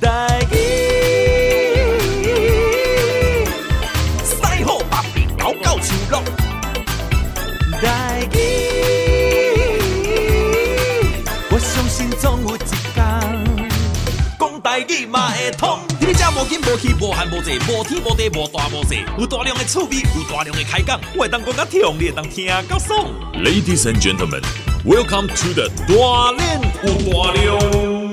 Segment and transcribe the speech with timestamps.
[0.00, 0.56] 台语，
[4.24, 6.22] 师好百变，狗狗唱乐。
[7.80, 8.36] 台语，
[11.50, 12.94] 我相信总有一天，
[14.38, 15.78] 讲台语嘛会通。
[16.00, 23.06] 你这无紧无气无寒无济，无天无地无大无小，有大量的趣味，有大量的开讲，我会当讲甲听，你会当听到爽。
[23.34, 24.42] Ladies and gentlemen,
[24.84, 28.05] welcome to the 大练有大量。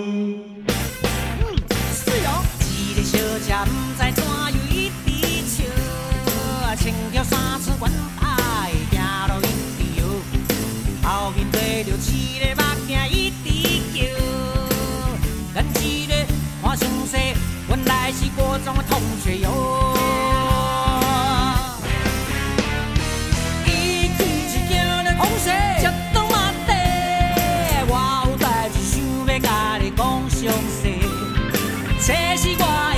[32.05, 32.92] 这是我。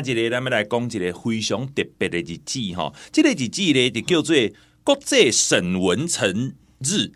[0.00, 3.62] 今仔日咱们来讲一个非常特别的日子哈，这个日子。
[3.72, 4.36] 呢就叫做
[4.82, 7.10] 国际沈文成日，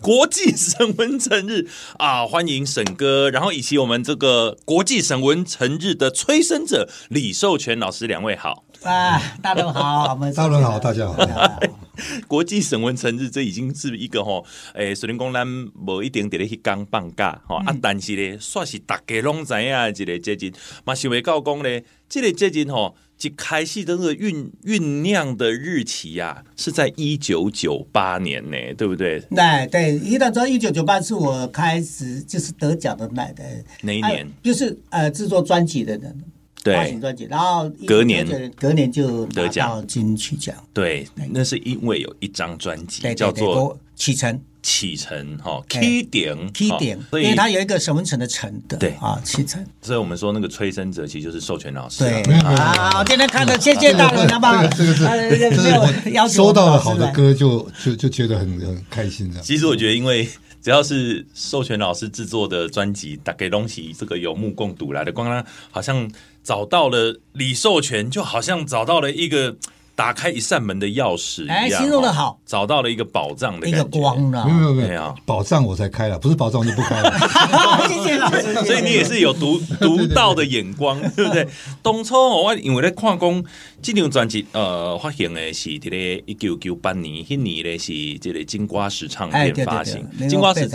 [0.00, 1.68] 国际沈文成日
[1.98, 2.26] 啊！
[2.26, 11.60] 欢迎沈哥，然后以及我们这个国际沈文成日的催生者李寿全老师两位好啊，大家好，大家好，大家好。
[12.28, 14.44] 国际沈文成日，这已经是一个吼，
[14.74, 20.52] 诶，虽然讲咱无一定伫咧去讲放假吼，啊，但是咧，算是大家拢知影一个节日，
[20.84, 29.20] 嘛想袂到讲咧，这个节日吼，一开始这个酝酝酿的日期呀、啊，是在一九九八年呢，对不对？
[29.30, 33.44] 对对，一到说一九九八是我开始就是得奖的那的
[33.82, 36.24] 哪一年，就是呃制作专辑的人。
[36.62, 40.54] 对，专辑，然后隔年，隔年就得奖金曲奖。
[40.74, 49.64] 对，那是因为有一张专辑叫做《启程》，启程哈，起点，起点，因为它有一个沈文成的程的，对啊，启程。
[49.80, 52.04] 所以我们说那个催生者其实就是授权老师。
[52.04, 54.66] 对啊，今天看的谢谢大人，好不好？
[54.66, 55.04] 这个是，
[55.38, 59.40] 这是收到了好的歌就就就觉得很很开心的。
[59.40, 60.28] 其实我觉得，因为
[60.60, 66.06] 只要是授权老师制作的专辑，大概东西这个有目共睹来的，光他好像。
[66.42, 69.56] 找到了李寿全，就好像找到了一个
[69.94, 71.56] 打开一扇门的钥匙一样。
[71.56, 74.46] 哎，形容的好，找到了一个宝藏的一个光了。
[74.46, 77.12] 没有没有，宝藏我才开了，不是宝藏就不开了。
[77.86, 78.54] 谢谢老师。
[78.64, 81.46] 所以你也是有独独到的眼光， 对不对？
[81.82, 83.44] 当初我因为在看讲
[83.82, 90.06] 这张专辑，呃，发行的是这个一九九八年，那年的是这个金瓜石唱片发行。
[90.28, 90.68] 金瓜石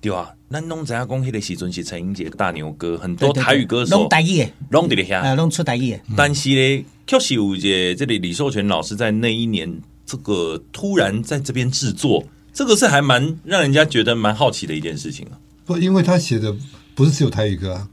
[0.00, 0.28] 对啊。
[0.54, 5.98] 咱拢知影讲，迄个时阵是陈英杰大牛哥，很多台语歌手拢台语，拢伫咧遐，拢出台语。
[6.16, 9.68] 但是咧，确实有一个这里李寿全老师在那一年，
[10.06, 15.34] 这个突然在这边制作，这个是还蛮让人家觉得蛮好奇的一件事情啊。
[15.66, 16.54] 不，因为他写的
[16.94, 17.88] 不是只有台语歌啊。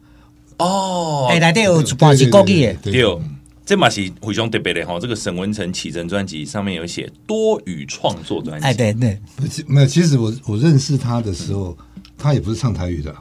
[0.59, 3.19] 哦，哎，内底有一半是国语的，对，
[3.65, 4.99] 这嘛是非常特别的哈。
[4.99, 9.19] 这个沈文成启程专辑上面有写多语创作专辑，哎，对对，
[9.65, 9.87] 没有。
[9.87, 11.75] 其实我我认识他的时候。
[12.21, 13.13] 他也不是唱台语的，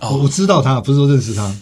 [0.00, 1.54] 我我知道他，不是说认识他。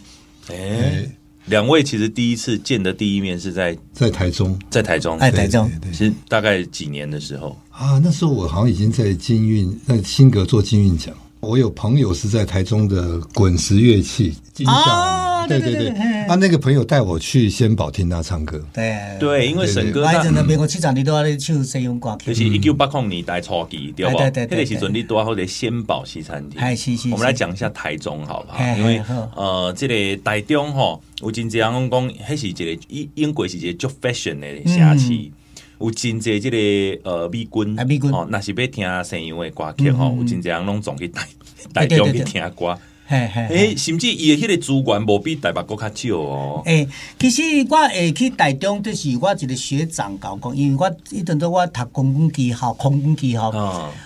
[0.48, 1.04] 哎，
[1.46, 7.58] 两位其实第一次见的第一面是在在台中，在台中，在台中，是大概几年的时候？
[7.70, 7.98] 啊？
[7.98, 11.12] 那时候我好像已经在金运，在新格做金运奖。
[11.40, 14.66] 我有朋友是在台中的滚石乐器金
[15.48, 18.96] 响，对对对，他那个朋友带我去仙宝听他唱歌，对。
[19.18, 24.18] 对，因为沈哥在那边，我去场你都要唱西洋歌曲，就是一九八零年代初期，对不？
[24.18, 26.60] 对对对，那个时阵你多好在仙宝西餐厅，
[27.12, 28.58] 我们来讲一下台中好不好？
[28.76, 29.02] 因为
[29.34, 35.30] 呃，这个台中哈，有真济人讲，还是一个英英国是一个做 fashion 的城市。
[35.78, 38.10] 有真济这个呃美军，美军。
[38.10, 41.28] 哦，那是要听西洋的歌曲吼，有真济人拢总去台
[41.74, 46.62] 台中去听歌，诶，甚至伊的迄个资源无比台北国较少哦。
[46.64, 46.88] 诶，
[47.18, 53.50] 其实我会去台中，就是我一个学长教讲，因为我迄阵都我读空军技校，空军技校，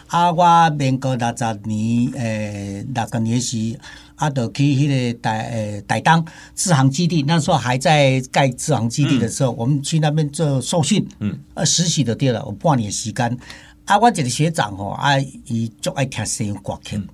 [0.08, 3.78] 啊，我民国六十年诶六十年时。
[4.20, 6.22] 啊，就去迄个台诶台东
[6.54, 13.38] 志航基地，那时候还在盖志航基地的时候，嗯、我们去那边做受训，嗯，呃实习的对了，有半年时间。
[13.86, 17.08] 啊，我一个学长吼，啊，伊足爱听西洋歌曲，嗯、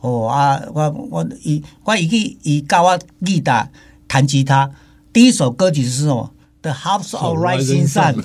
[0.00, 3.68] 哦啊，我我伊我伊去伊教我吉他
[4.06, 4.70] 弹吉他，
[5.12, 8.16] 第一首歌曲是什么？The House of Rising Sun，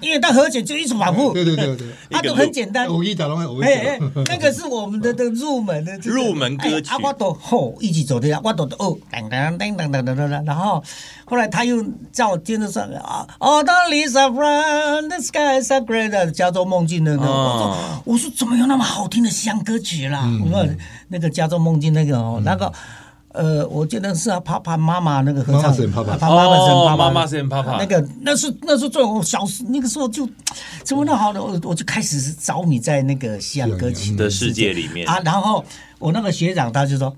[0.00, 2.86] 因为它和弦就一直反复，对对对对，它都很简单。
[2.86, 6.90] 偶一打龙，哎，那个是我们的 的入门的入门歌曲。
[6.90, 10.82] 啊，我都吼一起走的呀，我都哦，噔噔噔噔噔噔噔，然后
[11.24, 20.22] 后来他又叫我听着说啊，All the leaves are brown, the sky is grey 的加州梦境的那个，我说怎么有那么好听的西洋歌曲啦？
[20.44, 20.64] 我说
[21.08, 22.72] 那个加州梦境那个哦，那个。
[23.38, 30.28] 呃，我记得是啊，帕帕妈妈那个合唱，帕帕，帕帕哦，妈妈是帕帕，那个那是那是最我小时那个时候就
[30.82, 35.08] 怎么那好的，我我就开始着迷在那个西洋歌曲的世界里面。
[35.08, 35.20] 啊。
[35.24, 35.64] 然后
[36.00, 37.14] 我那个学长他就说，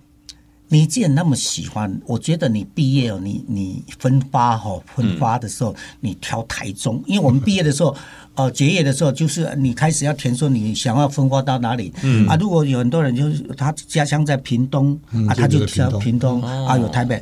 [0.71, 7.95] 你既然那么喜欢，我觉得你毕业哦，你你分发哈分发的时候，你挑台中，因为我们毕业的时候。
[8.37, 12.27] 呃，结业的时候就是你开始要填说你想要分发到哪里，嗯。
[12.29, 17.21] 啊，如果有很多人就是他家乡在屏东，嗯、啊，他就挑屏东，嗯、啊，有台北，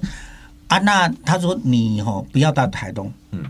[0.68, 3.42] 啊，那他说你哦不要到台东，嗯，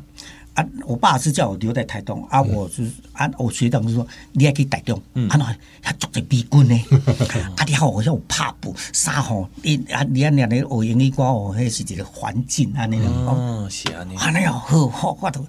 [0.59, 6.75] 啊，我爸是叫我留在台东，啊，我是、嗯、啊，我学长就说你还可以台东，嗯，啊，那他做在逼军呢，
[7.57, 15.47] 啊，你好，我要怕不啥吼，你啊，你啊，两年学英语歌哦，那是一个环境啊，那种哦，是啊，啊，那要好好我都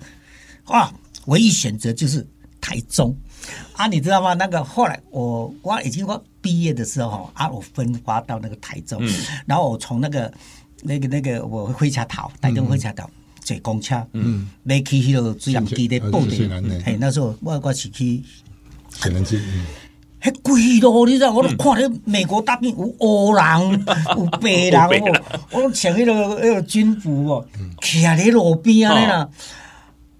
[0.65, 0.93] 啊。
[1.25, 2.25] 唯一选择就是
[2.61, 3.15] 台中。
[3.73, 4.35] 啊，你知道吗？
[4.35, 9.11] 那个后来我我已经我毕业的时候啊，我分发到那个台中，嗯、
[9.47, 10.31] 然后我从那个
[10.83, 13.09] 那个那个我火车头，台中火车头
[13.55, 16.49] 坐公车，嗯，要去迄个水南机的布地，
[16.85, 18.21] 嘿，那时候我我是去
[18.95, 19.39] 水南基。
[20.21, 23.85] 迄规路你知道，我都看到美国大兵有黑 人，
[24.17, 24.49] 有白
[24.97, 27.45] 人，我都穿迄个迄个军服哦，
[27.81, 29.29] 徛咧路边啊那。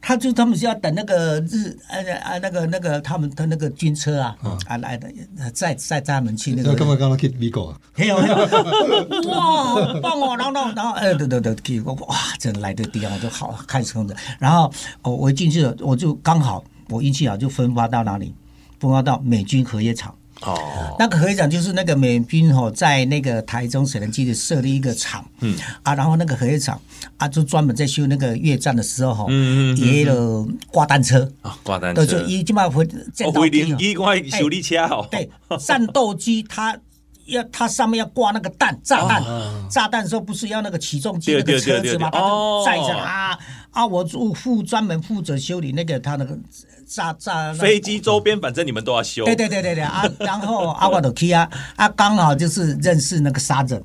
[0.02, 5.12] 他就他们是要等那个日啊啊那个那个他们的那个军车啊啊来的，
[5.54, 6.74] 载载他们去那个。
[6.74, 7.80] 干嘛刚刚去美国啊？
[7.96, 8.36] 没有没有。
[9.30, 10.36] 哇，棒哦！
[10.38, 14.16] 然后然后哎，对对对，给我哇，这来的地方我就好开车的。
[14.40, 18.34] 然后我我一进去了，我就刚好我运气好，就分发到哪里？
[18.80, 20.16] 分发到美军核业厂。
[20.42, 25.58] 哦，那个核业厂就是那个美军哦，在那个台中水能基地设立一个厂，嗯。
[25.84, 26.80] 啊，然后那个核业厂
[27.18, 31.30] 啊，就专门在修那个越战的时候哈，嗯嗯，也有挂单车。
[31.42, 35.30] 啊，挂单车，就一起码会战斗机，一块修理车哦，对，
[35.60, 36.78] 战斗机它
[37.30, 39.24] 要它上面要挂那个弹炸弹，
[39.70, 42.10] 炸弹的时候不是要那个起重机那个车子嘛？
[42.12, 43.38] 它就载着啊
[43.72, 46.38] 啊，我就负专门负责修理那个它那个。
[46.90, 49.24] 炸炸飞机周边，反正你们都要修。
[49.24, 50.04] 对对对对对啊！
[50.18, 53.80] 然后阿瓦多基啊，啊，刚好就是认识那个沙总。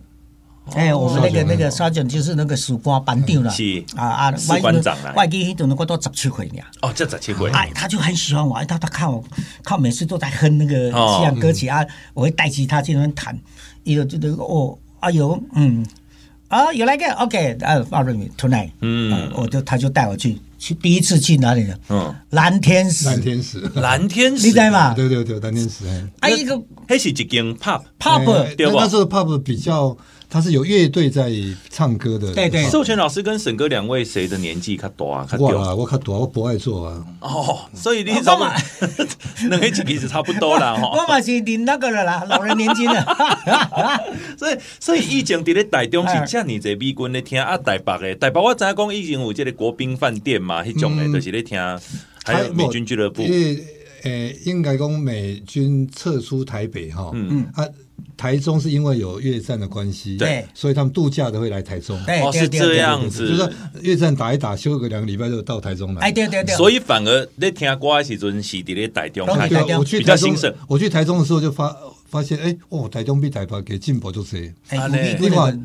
[0.73, 3.51] 哎，我们那个那个沙总就是那个士官班长了。
[3.51, 5.13] 是啊啊，士官长啊。
[5.15, 6.65] 外机都能够到十七岁呀。
[6.81, 7.51] 哦，这十七岁。
[7.51, 9.23] 哎，他就很喜欢我，哎，他他看我，
[9.63, 13.39] 看我每次都在哼那个西洋歌曲啊，我会带起他去那边弹。
[13.83, 15.85] 一个就那个哦，哎呦，嗯，
[16.49, 18.71] 啊，有来个，OK，呃，Follow me tonight。
[18.81, 20.41] 嗯，我就他就带我去。
[20.57, 21.77] 去第一次去哪里呢？
[21.91, 24.95] 嗯，蓝天使，蓝天使，蓝天使，你在吗？
[24.95, 25.85] 对对对，蓝天使。
[26.21, 28.79] 哎一个，还是一间 pub，pub，对吧？
[28.81, 29.95] 那时候 pub 比较。
[30.29, 31.31] 他是有乐队在
[31.71, 32.33] 唱歌的。
[32.35, 35.29] 对对，授权老师跟沈哥两位谁的年纪较大啊？
[35.39, 37.05] 我啊，我较大，我不爱做啊。
[37.21, 38.53] 哦，所以你怎么？
[39.49, 40.75] 两个其实差不多啦。
[40.81, 43.05] 我嘛是领那个了啦， 老人年金了。
[44.37, 51.59] 所以，所以以前在咧台中是这样，你在美军咧听啊，台北的台北，我知影讲以前有这个国宾饭店嘛，迄种的都是咧听，
[52.25, 53.23] 还有美军俱乐部。
[54.05, 57.29] 呃，应该讲美军撤出台北哈，嗯。
[57.31, 57.69] 嗯啊。
[58.17, 61.99] 台中是因为有越战的关系，对，所以他们度假都会来台中。
[62.23, 66.03] 哦，是这样子，就是越战打一打，休个两个礼拜就到台中来。
[66.03, 66.55] 哎，对对对。
[66.55, 71.77] 所以反而在听歌的时阵是伫咧台中，台中我去台中，我去台中的时候就发
[72.09, 74.39] 发现，哎，哦，台中比台北给进步就多。
[74.69, 75.57] 哎，另外，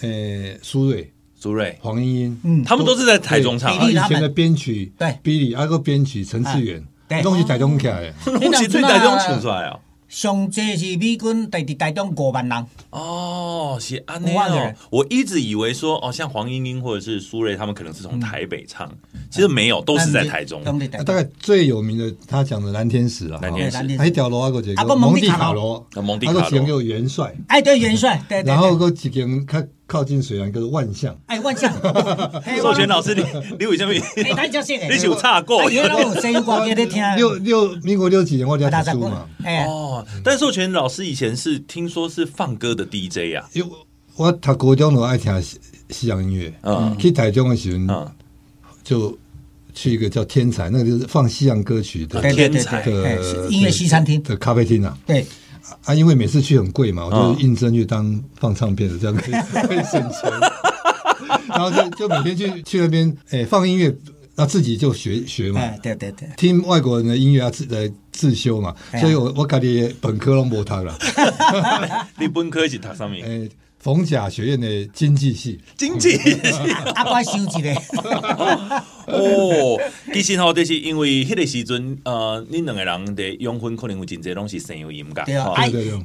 [0.00, 3.74] 呃，苏瑞、苏瑞、黄莺莺，嗯，他们都是在台中唱。
[3.90, 6.82] 以前的编曲，对，比利，阿个编曲陈志远，
[7.22, 9.78] 东西台中起来， 东西最台中唱出来啊。
[10.08, 12.66] 上届是美军在台中五万人。
[12.88, 14.72] 哦，是安尼哦。
[14.88, 18.90] 我一直以为说哦，像黄莺莺或者是苏芮他们可能是从台北唱，
[19.30, 20.64] 其实没有，都是在台中。
[21.04, 29.68] 大概最有名的，他讲的蓝天使啊，蓝天使，还一条路啊个这个蒙地卡罗，蒙地卡罗，还有几个元帅，哎对元帅，对，然后个几个看。
[29.88, 31.18] 靠近水源，叫做万象。
[31.26, 31.72] 哎，万象。
[32.60, 33.24] 授权老师，你
[33.58, 33.92] 你为什么？
[33.92, 35.66] 你有差过？
[35.66, 39.26] 六六民国六几年我就要读书嘛。
[39.66, 43.48] 哦，但授权老师以前是听说是放歌的 DJ 呀。
[43.54, 43.70] 因为
[44.16, 45.42] 我读高中都爱听
[45.88, 46.52] 西洋音乐。
[46.64, 46.94] 嗯。
[46.98, 48.12] 去台中的时候，
[48.84, 49.18] 就
[49.72, 54.98] 去一个叫天才，那个就是放西洋歌曲的天才的音乐西餐厅的咖啡厅啊。
[55.06, 55.26] 对。
[55.84, 59.34] 啊，因为每次去很贵嘛，我就应征去当放唱片的，这样可以
[59.66, 60.30] 可以省钱。
[61.48, 63.94] 然后就就每天去去那边，哎，放音乐，
[64.34, 65.60] 那自己就学学嘛。
[65.82, 68.74] 对对对，听外国人的音乐啊自来自修嘛。
[69.00, 70.96] 所以我我家里本科都没读了。
[72.18, 73.16] 你本科是读什么？
[73.24, 73.48] 哎。
[73.80, 76.32] 逢甲学院的经济系，经济系，
[76.96, 77.72] 阿怪收一个。
[79.10, 79.80] 哦，
[80.12, 85.24] 其实吼，就是因为迄个时阵，呃，恁两个人的养分可能有真侪拢是声优音噶。
[85.24, 85.54] 对啊，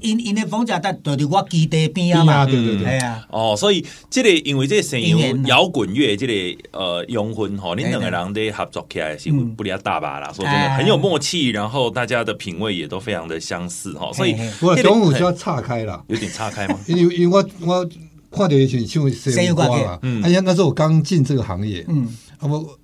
[0.02, 3.26] 因因的房价在就伫我基地边啊嘛，对对对，系啊。
[3.30, 6.34] 哦，所以这个因为这个声优摇滚乐这个
[6.72, 16.80] 呃养分吼，恁两个人的合作起来是不离大把啦，说真的很有默契，然后大家的品味也都非常的相似哈，所以我中午就要岔开了，有点岔开吗？
[16.88, 17.46] 因为因为我。
[18.36, 22.08] 我看到以前唱声优歌嘛，哎呀，那时候我刚进这个行业，嗯，
[22.40, 22.80] 啊我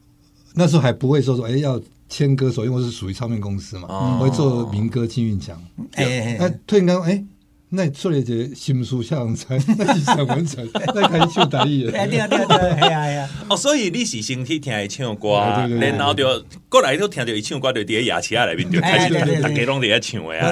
[0.55, 5.61] 那时候还不会说说，哎要签歌手，因为我是属于唱片公司嘛，我会做民歌金韵奖，
[5.93, 7.23] 哎，那突然间哎，
[7.69, 15.39] 那出了一个新书上才，那是想完成，那开始唱台语， 对对对，系啊系啊，哦，所以你是先去听伊唱歌，
[15.79, 20.51] 然后就过来都听到伊唱歌，就伫个雅琪亚里面就开始大家拢伫遐唱的啊，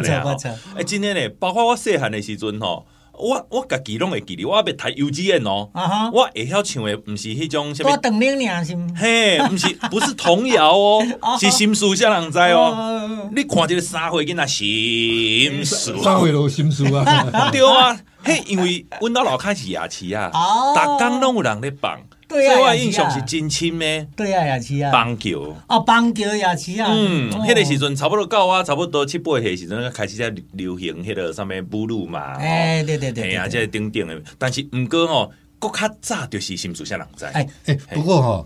[0.76, 2.86] 哎，今天呢，包括我细汉的时阵吼。
[3.18, 5.70] 我我家己拢会记哩，我要读幼稚园哦，
[6.14, 8.88] 我会晓唱的不是迄种什么，等你娘是毋？
[8.96, 11.04] 嘿，不是不是童谣哦，
[11.40, 13.30] 是心事啥人知哦？
[13.36, 20.32] 你看这个三岁囡仔心事，三岁都心事啊， 对啊，嘿，因为阮到老开始牙齿啊，
[20.76, 22.00] 逐工拢有人咧放。
[22.28, 24.06] 对啊，我印象是真深的。
[24.16, 26.90] 对啊，也是啊，棒球哦，棒球也是啊。
[26.92, 32.34] 嗯，迄个时阵差不多到啊，差不多七八岁时阵开始在流行迄个上面布鲁嘛。
[32.34, 34.22] 哎，对对对，哎呀，这顶顶的。
[34.38, 37.30] 但是毋过吼，国较早就是心事啥人在？
[37.30, 38.46] 哎哎，不过哈，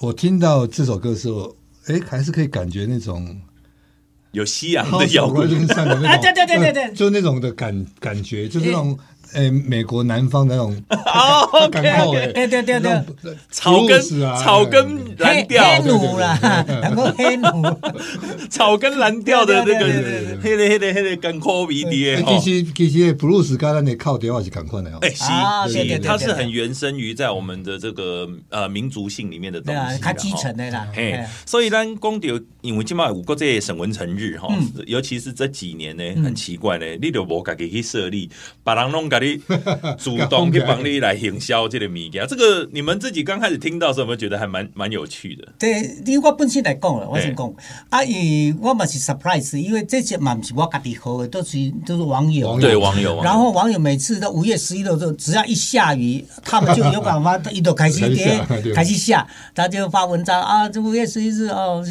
[0.00, 3.40] 我听到这首歌的时候，哎，还是可以感觉那种
[4.32, 8.98] 有西洋的摇滚上的那种，对对对对对，就那种的感感觉，就是那种。
[9.34, 13.02] 哎，美国南方那种 哦，对对对对。
[13.22, 14.00] 对，草根
[14.36, 17.48] 草根蓝调，黑奴啦，然后 黑奴，
[18.50, 22.22] 草根蓝调的那个，黑的黑的黑的甘苦味的。
[22.40, 24.98] 其实其实布鲁斯刚才你靠电话是赶快的哦。
[25.00, 30.86] 哎，是是，它是很原生于在我们的这个呃民族性里面的东西，它继承的啦。
[30.92, 32.28] 嘿，所以咱讲到，
[32.60, 34.48] 因为今嘛有过这沈文成日哈，
[34.86, 38.28] 尤其是这几年呢，很奇怪呢，你都无家己去设立，
[38.62, 39.21] 把人弄个。
[39.98, 45.48] 主动去帮你来营销这个物件，这个你们自己刚开始听到的时候，有没有觉得还蛮蛮有趣的？
[45.58, 47.52] 对，因为我本身来讲了，我先讲，
[47.90, 53.22] 啊，伊我嘛是 surprise，因为这些嘛不是我家己喝的，都是都是网友，对网友。
[53.22, 61.84] 然后网友每次都五月十一的时候，只要一下雨，他们就有办法， 一都开始点开始下，他就发文章啊，这五月十一日哦，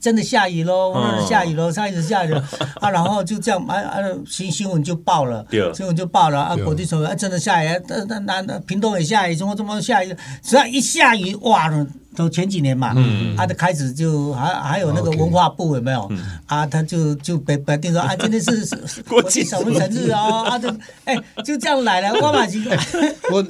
[0.00, 0.94] 真的下雨喽，
[1.28, 2.42] 下雨喽，开始下雨了
[2.80, 6.56] 啊，然后就这样啊啊，新新闻就爆了，新闻就爆了啊。
[6.66, 7.68] 我就说，哎，真的下雨，
[8.08, 10.14] 那那那屏东也下雨，怎么怎么下雨？
[10.42, 11.70] 只要一下雨，哇，
[12.16, 16.10] 都前几年嘛，嗯，他就开始就还还有那个文化部有没有？
[16.46, 18.76] 啊，他就就别别定说，啊，今天是
[19.08, 20.68] 国际沈文成日哦，啊，就
[21.04, 22.12] 哎，就这样来了。
[22.20, 22.58] 我嘛是，
[23.32, 23.44] 我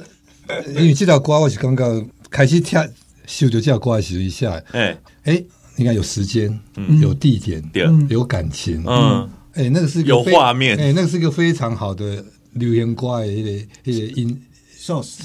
[0.67, 2.79] 因为这条歌我是刚刚开始听，
[3.25, 4.97] 秀就这条歌是一下，哎。
[5.25, 5.43] 哎，
[5.75, 6.55] 你看有时间，
[7.01, 7.63] 有地点，
[8.09, 12.23] 有感情，嗯，哎，那个是有画面，哎，那个是一个非常好的。
[12.55, 14.41] 流行歌的那个那个音，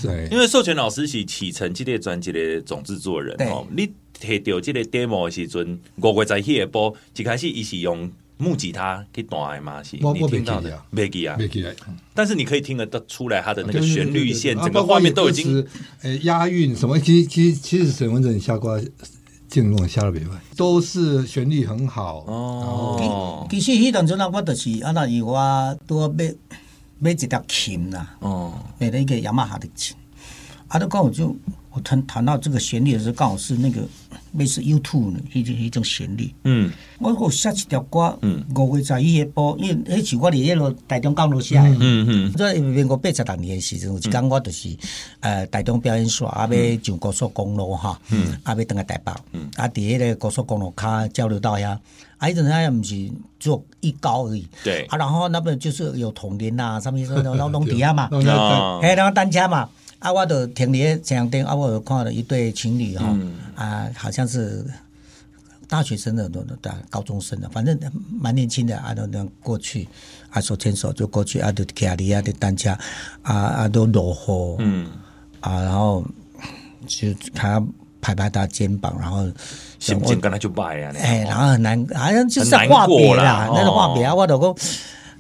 [0.03, 3.67] 对，因为授权老师是启程这个专辑的总制作人哦。
[3.75, 9.83] 你提到这个 demo 的时阵，五月在迄个播，一开始伊是用木吉他去弹的嘛？
[9.83, 11.73] 是，你听到的，没记啊，没记啊。
[12.15, 15.67] 但是你可以听得到出来，它的那个旋律线，整个画面都已经，
[16.03, 16.99] 呃，押韵什么？
[16.99, 18.81] 其实其实其实沈文正下瓜
[19.47, 23.47] 进入下了别外，都是旋律很好哦。
[23.51, 26.35] 其实迄当阵啊，我就是啊，那以我多被。
[27.01, 29.97] 买一条琴啦，哦，买了一个雅马哈的琴，
[30.69, 31.35] 啊，都刚好就
[31.73, 33.83] 我谈谈到这个旋律的时候，刚好是那个
[34.33, 44.69] 类似 YouTube 的一种一种旋律，嗯，我我写一条歌，嗯，五月十一号播，因为那时我伫迄个台中港路写的，嗯嗯，在民国八十六年的时阵，有一天我就是
[45.21, 51.79] 呃台中表演耍，啊要上高速公路哈，嗯，啊要登个台北，嗯，啊伫迄个高速公路卡交流道呀。
[52.19, 54.85] 啊，一阵他也不是做一高而已，对。
[54.91, 58.11] 啊，然后那边就是有统联呐，上面说那种农地啊嘛，
[58.83, 59.67] 哎，然后单车嘛，
[60.01, 63.17] 啊，我就停伫前两天，啊，我有看到一对情侣哈，
[63.55, 64.67] 啊，好像是
[65.69, 66.57] 大学生的，都都
[66.91, 67.79] 高中生的，反正
[68.21, 69.87] 蛮年轻的，啊，都能过去，
[70.31, 72.71] 啊，手牵手就过去，啊，就骑里啊的单车，
[73.23, 74.91] 啊啊都落雨，嗯，
[75.41, 76.05] 啊，然后
[76.87, 77.63] 就他。
[78.03, 79.29] 拍拍他肩膀，然后
[79.79, 84.39] 心情跟他就拜啊，哎，然后很难，好像就是话别啦，那个话别啊，我老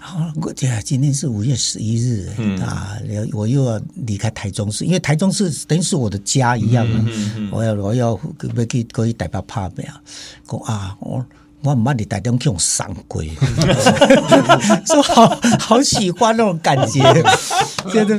[0.00, 2.28] 公，我呀今天是五月十一日
[2.60, 2.98] 啊，
[3.32, 7.04] 我又要离开台中市，因为台中市等于是我的家一样啊，
[7.52, 8.18] 我要我要
[8.56, 10.00] 要去可以代表拍没啊，
[10.48, 11.24] 讲啊我。
[11.62, 13.22] 我唔捌你台中去用上过，
[14.86, 17.00] 说好好喜欢那种感觉，
[17.92, 18.18] 觉得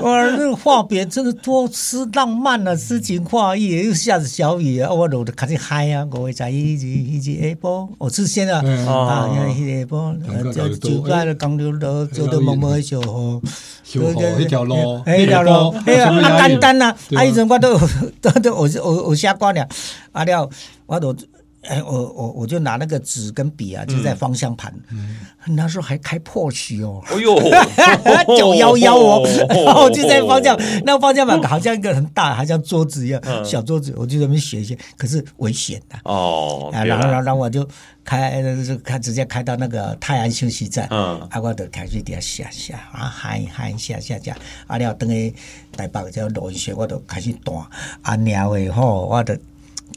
[0.00, 10.12] 哇，那个话别真的多诗浪漫啊，诗情画意，又下着小雨啊，我落得开始嗨啊，我会在一直一直下播，我是现在啊，下播，
[10.52, 13.40] 就就在那江流路，走到某某小河，
[13.84, 17.78] 小河一条路，一条路，哎呀，简单啊，啊，以前我都
[18.20, 19.68] 都都我我我瞎讲了，
[20.10, 20.50] 啊了，
[20.86, 21.14] 我都。
[21.62, 24.74] 哎，我我我就拿那个纸跟笔啊，就在方向盘。
[24.90, 25.20] 嗯，
[25.54, 27.02] 那时候还开 Porsche 哦。
[27.06, 27.36] 哎呦，
[28.38, 29.22] 九幺幺哦，
[29.66, 35.96] 然后就在方向，那个方向盘好像一个很大，好像桌子一样，小桌子，我就在那边写一些，可是危险的。
[36.04, 36.70] 哦。
[36.72, 37.68] 然后然后然后我就
[38.04, 40.88] 开就开直接开到那个泰安休息站。
[40.90, 41.20] 嗯。
[41.30, 44.34] 啊，我就开始底下下下啊喊喊下下下，
[44.66, 45.32] 啊了等于
[45.76, 47.54] 台北叫落雨雪，我就开始弹。
[48.00, 49.38] 啊，鸟尾吼，我的。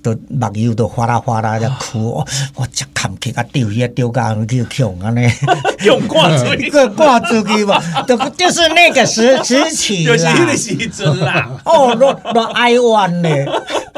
[0.04, 5.28] 都目油都哗啦哗啦在哭，我我只看去啊丢去啊丢到去穷安尼，
[5.86, 11.50] 用挂出去，挂出去嘛，都就是那个时时期就是那个时阵啦。
[11.64, 13.30] 哦，都都哀怨呢，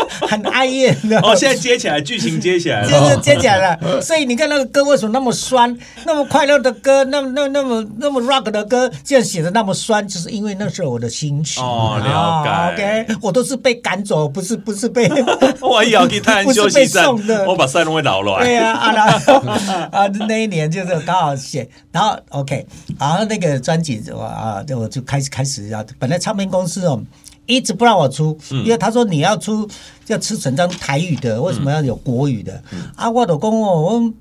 [0.27, 1.19] 很哀怨的。
[1.21, 4.01] 哦，现在接起来，剧情接起来了，就是接起来了。
[4.01, 5.75] 所以你看那个歌为什么那么酸？
[6.05, 11.63] 那么快乐的歌，那么那那么那么 rock 的歌，竟然写的那么酸，就是因为那时候我的心情。
[11.63, 13.05] 哦，了解。
[13.05, 15.09] OK，我都是被赶走，不是不是被。
[15.61, 17.05] 我要去太阳休息站，
[17.47, 18.43] 我把赛龙会扰乱。
[18.43, 19.33] 对呀，啊，然后
[19.91, 22.65] 啊，那一年就是刚好写，然后 OK，
[22.99, 27.01] 然后那个专辑我啊，我就开始开始要，本来唱片公司哦
[27.45, 29.67] 一直不让我出，因为他说你要出
[30.07, 32.61] 要出整张台语的，为什么要有国语的？
[32.95, 34.13] 啊，我老公哦，我。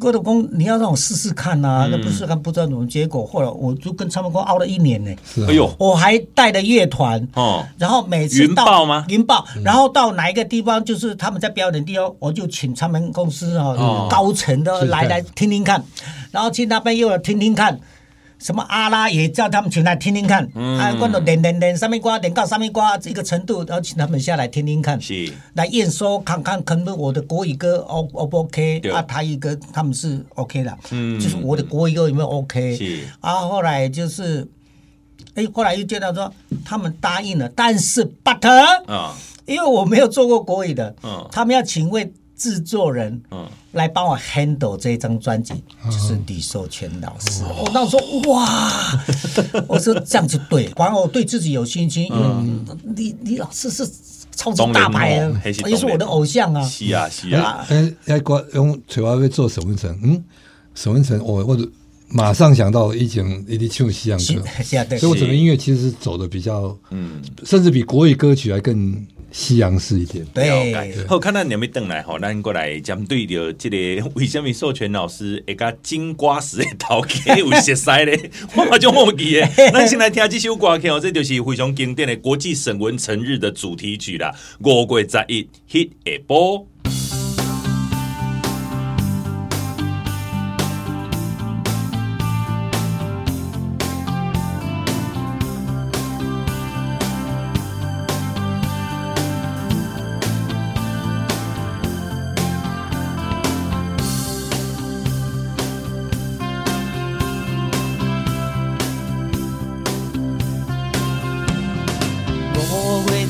[0.00, 1.88] 郭德纲，你要让我试试看呐、啊？
[1.90, 3.26] 那、嗯、不试看不知道怎么结果。
[3.26, 5.10] 后来我就跟唱片公熬了一年呢。
[5.48, 9.04] 哎呦，我还带了乐团哦，然后每次到云豹吗？
[9.08, 15.82] 云豹，然后到哪一个地方，就是他们在表演的地方，我就请他们公司啊、哦、高层的来来听听看，
[16.30, 17.80] 然后去那边又要听听看。
[18.38, 25.32] 什么阿拉也叫他们请来听听看，嗯、啊，关到点点点上面瓜，点到上面瓜这个程度，然后请他们下来听听看，是。
[25.54, 32.76] 来验收看看，可能我的国语歌 O O 不 OK，啊，台语歌他们是 OK 的，嗯，就是我的国语歌有没有 OK？
[32.76, 33.00] 是。
[33.20, 34.46] 啊，后来就是，
[35.34, 36.32] 哎，后来又见到说
[36.64, 39.14] 他们答应了，但是 but 啊、哦，
[39.46, 42.12] 因为我没有做过国语的，嗯、哦，他们要请位。
[42.38, 45.52] 制作人，嗯来帮我 handle 这一张专辑，
[45.84, 47.42] 就是李寿全老师。
[47.44, 49.04] 我那时说哇，
[49.68, 52.08] 我说这样子对，反正我对自己有信心。
[52.10, 52.64] 嗯，
[52.96, 53.86] 李李老师是
[54.34, 56.62] 超级大牌啊，也是我的偶像啊。
[56.62, 57.66] 是啊，是啊。
[57.68, 60.24] 哎哎，我用嘴巴会做沈文成，嗯，
[60.74, 61.58] 沈文成，我我
[62.08, 69.06] 马上想到以前一定唱西洋歌，所以我整个音乐其实是走的比较，嗯，甚至比国语歌曲还更。
[69.30, 71.06] 西洋式一点，对。
[71.06, 78.30] 好，看到你们等来吼，咱过来针对着这个 为什么授权老师会甲金瓜石的头家 有熟悉咧？
[78.56, 79.70] 我嘛就忘记诶。
[79.70, 84.34] 咱先来听这首歌曲哦，这就是非常经典的国际沈文成日的主题曲啦。
[84.60, 85.90] 五月十一，Hit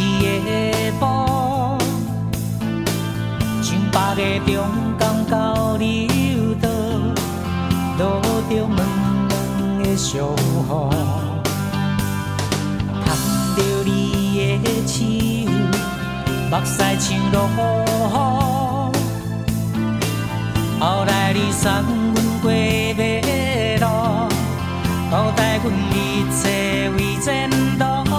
[0.00, 0.50] 你的
[0.98, 1.04] 步，
[3.62, 4.48] 像八月长
[4.98, 6.08] 江到绿
[6.60, 6.68] 岛，
[7.98, 8.00] 路
[8.48, 8.78] 着濛
[9.28, 9.30] 濛
[9.82, 10.66] 的小雨，
[13.04, 13.06] 牵
[13.56, 13.88] 着你
[14.64, 14.96] 的手，
[16.50, 17.58] 目屎像落雨。
[20.80, 22.44] 后来你送阮过
[22.96, 23.00] 马
[23.80, 23.84] 路，
[25.10, 25.94] 交代阮一
[26.40, 26.42] 切
[26.96, 27.28] 为前
[27.78, 28.09] 途。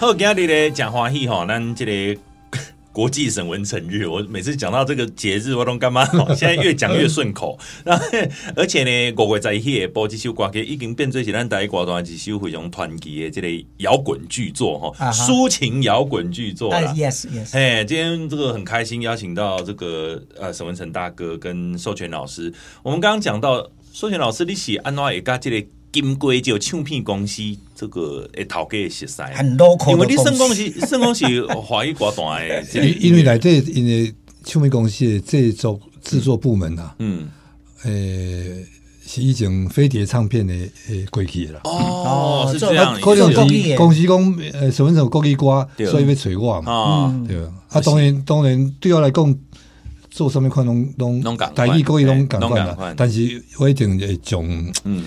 [0.00, 2.20] 好，今日咧讲欢喜吼，咱这个
[2.90, 6.06] 国际沈文成日，我每次讲到这个节日，我都干嘛？
[6.34, 7.58] 现在越讲越顺口。
[8.56, 16.94] 而且呢，国会在迄播这首歌，已经变做是咱台歌段一首非常传奇的这个摇滚巨作哈，抒情摇滚巨作啦。
[16.96, 17.54] Yes, yes。
[17.54, 22.50] 哎，今天这个很开心，邀请到这个呃沈文成大哥跟授权老师。
[22.82, 25.68] 我们刚刚讲到授权老师，你是安怎会甲这个？
[25.92, 27.42] 金龟就唱片公司
[27.74, 32.64] 这个诶，头家熟悉，很 local 因为你算讲是 算讲是华语歌坛诶，
[33.00, 34.12] 因为来这因为
[34.44, 37.28] 唱片公司的制作制作部门啊，嗯，
[37.82, 38.66] 诶、欸，
[39.06, 40.54] 是已经飞碟唱片的
[40.88, 47.36] 诶过去了哦，是这样，可能是公司讲诶，什么什么国语歌，所以要找我嘛，啊，对。
[47.40, 47.52] 吧？
[47.70, 49.36] 啊，当然当然对我来讲，
[50.10, 51.22] 做什么款拢拢
[51.54, 55.04] 台语国语拢共款啦，但是我一定会从嗯。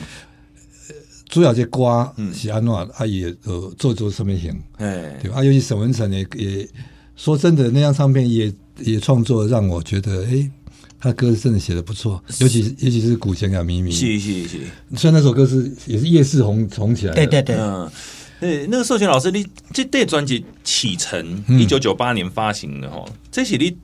[1.34, 6.69] 主要这歌是安怎，啊也呃做做什么型，哎，对吧啊，尤其沈文成也也
[7.15, 10.48] 说真的，那张唱片也也创作让我觉得，哎，
[11.00, 14.60] 他歌真的写的不错，尤其尤其是古弦啊咪咪，是是是，
[14.96, 17.89] 虽然那首歌是也是夜市红红起来，对对对，嗯，
[18.39, 19.43] 对，那个授权老师，你
[19.74, 23.76] 这这专辑启程一九九八年发行的哈，这是你。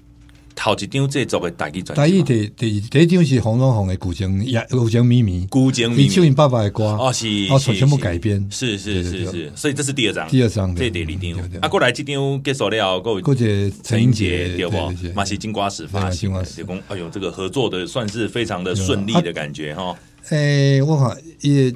[0.62, 11.08] 头一张制作的台语专辑，台语第第第一张是轰隆轰的古筝，呀古筝咪咪，古筝咪咪，唱因爸爸的歌，哦是，哦全部改编，是是是是，所以这是第二张，第二张，这第二
[11.48, 14.76] 张，啊过来这张结束了，过过节陈英杰对不？
[15.16, 19.96] 马西金瓜石发行，结果哎呦，这个合作的算是非常的顺利的感觉哈。
[20.32, 21.74] 诶，我看也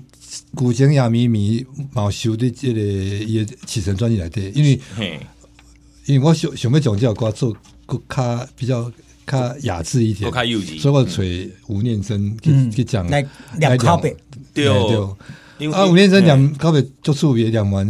[0.54, 4.78] 古筝也咪咪，毛修的这个也启程专辑来的，因为
[6.06, 7.56] 因为我想想要讲这首歌做。
[8.08, 8.92] 较比较
[9.26, 10.30] 较雅致一点，
[10.80, 11.24] 所以我找
[11.68, 13.26] 吴念真去去讲来
[13.58, 14.16] 两靠北，
[14.54, 17.88] 对对，啊吴念真讲靠北做出别两万，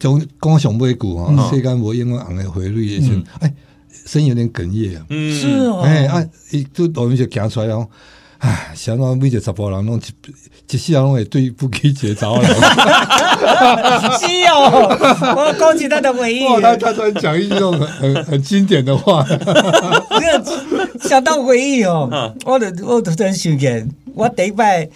[0.00, 3.54] 从讲上尾句哈，世间无永远红的回味也是，哎，
[4.04, 7.88] 声音有点哽咽啊，是哦，哎啊，一都我们就行出来哦，
[8.38, 12.50] 哎，想到每个十甫人拢一一世人拢会对不起一个查某人，
[14.20, 16.44] 是哦，我勾起他的回忆。
[16.60, 19.24] 他他突然讲一种很很很经典的话，
[21.00, 24.86] 想到回忆哦，我都我都突然想起来，我第一摆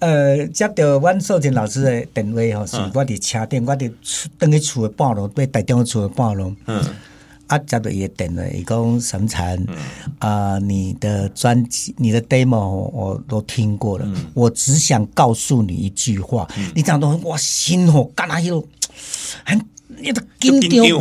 [0.00, 3.90] 呃接到阮授权老师的电话吼，是我伫车顶，我伫
[4.38, 6.54] 等去厝的半路，对台中厝的半路。
[6.66, 6.82] 嗯。
[7.50, 9.66] 啊，接到伊电了，伊讲沈晨
[10.20, 18.64] 啊，你的专辑、你的 demo 我都听过了，嗯、我只想告诉你一句话，嗯、你讲到我心火干那又
[19.44, 19.60] 很
[20.02, 20.96] 那个惊掉，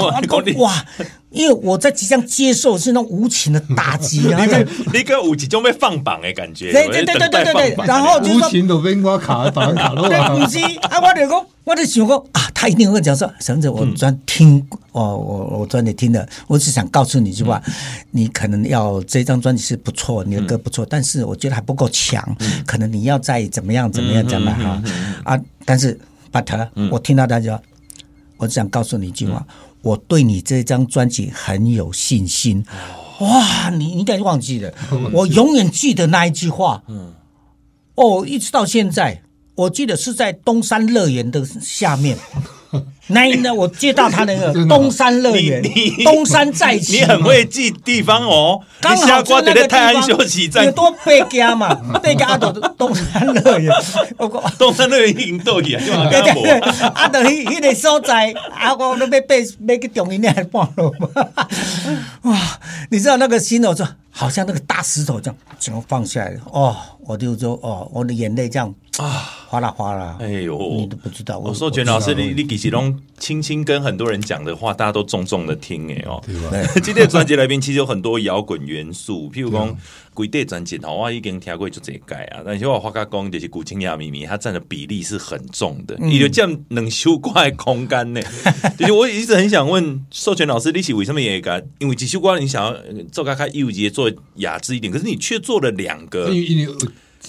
[0.58, 0.86] 哇！
[1.32, 4.58] 因为我在即将接受是那种无情的打击，然 后
[4.92, 10.58] 你个五级就被放榜的感觉，对对对对对对，然后无情的被我卡绑卡了，对，不是
[10.88, 14.60] 啊，我就讲，我就想讲啊，他一定会讲说，甚至我专听，
[14.92, 17.62] 哦，我我专辑听的，我只想告诉你一句话，
[18.10, 22.28] 你可能要这张专辑是不错，你的歌不错，但是我觉得还不够强，
[22.66, 24.82] 可能你要再怎么样怎么样怎么样哈
[25.26, 25.96] 啊，但是
[26.32, 27.56] but 我听到他就。
[28.40, 32.66] 我只想告诉你一句话，嗯、我对你这张专辑很有信心。
[33.20, 34.74] 哇，你应该忘记了，
[35.14, 36.82] 我永远记得那一句话。
[36.88, 37.14] 嗯，
[37.96, 39.22] 哦，一直到现在，
[39.56, 42.18] 我记得是在东山乐园的下面。
[43.10, 43.54] 那一呢？
[43.54, 45.62] 我接到他那个 东山乐园，
[46.04, 48.62] 东山再起，你很会记地方哦。
[48.80, 51.74] 刚好在那个泰安休息站，有多背家嘛？
[52.02, 53.74] 背家到东山乐园，
[54.18, 56.52] 我讲东山乐园已经倒去啊，对对对，
[56.90, 59.22] 啊，到迄迄个所在，啊，我都要背
[59.68, 61.10] 背去中央那半路嘛。
[62.24, 62.40] 哇，
[62.92, 69.36] 你知道那个心哦，就好像那个大石头这样，全部放下来哦，我就说哦，我的眼泪这样啊。
[69.50, 70.16] 哗啦哗啦！
[70.20, 71.40] 哎呦，你都不知道。
[71.40, 76.22] 我说，全老师，你你其实拢轻轻跟很多人讲的话，大家都重重的听哎哦。
[76.84, 79.78] 今天专辑来宾其实有很多摇滚元素，譬如讲，
[80.14, 82.42] 鬼碟专辑我已经听过就这改啊。
[82.46, 88.22] 但是我话讲，就是古今亚秘密，它占的比例是很重的，你就这样能修怪空间呢？
[88.78, 91.64] 就是我一直很想问授权老师，你是为什么也敢？
[91.80, 92.76] 因为几首歌你想要
[93.12, 96.30] 做开开幼节做雅致一点，可是你却做了两个。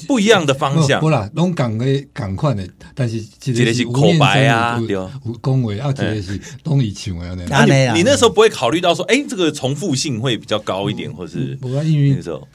[0.06, 7.46] 不一样的方向，不啦，拢共个共款的，但是一个是口白啊，有恭维啊，这个是东一唱的。
[7.48, 11.56] 那你你那时候不会考虑到说，哎，这个重复性会比较高一点，或是？
[11.56, 12.46] 不啊，因为那时候。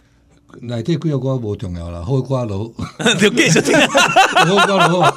[0.62, 2.72] 内底几个歌无重要啦，好歌咯，
[3.20, 3.78] 就继续听。
[3.78, 5.14] 好歌咯。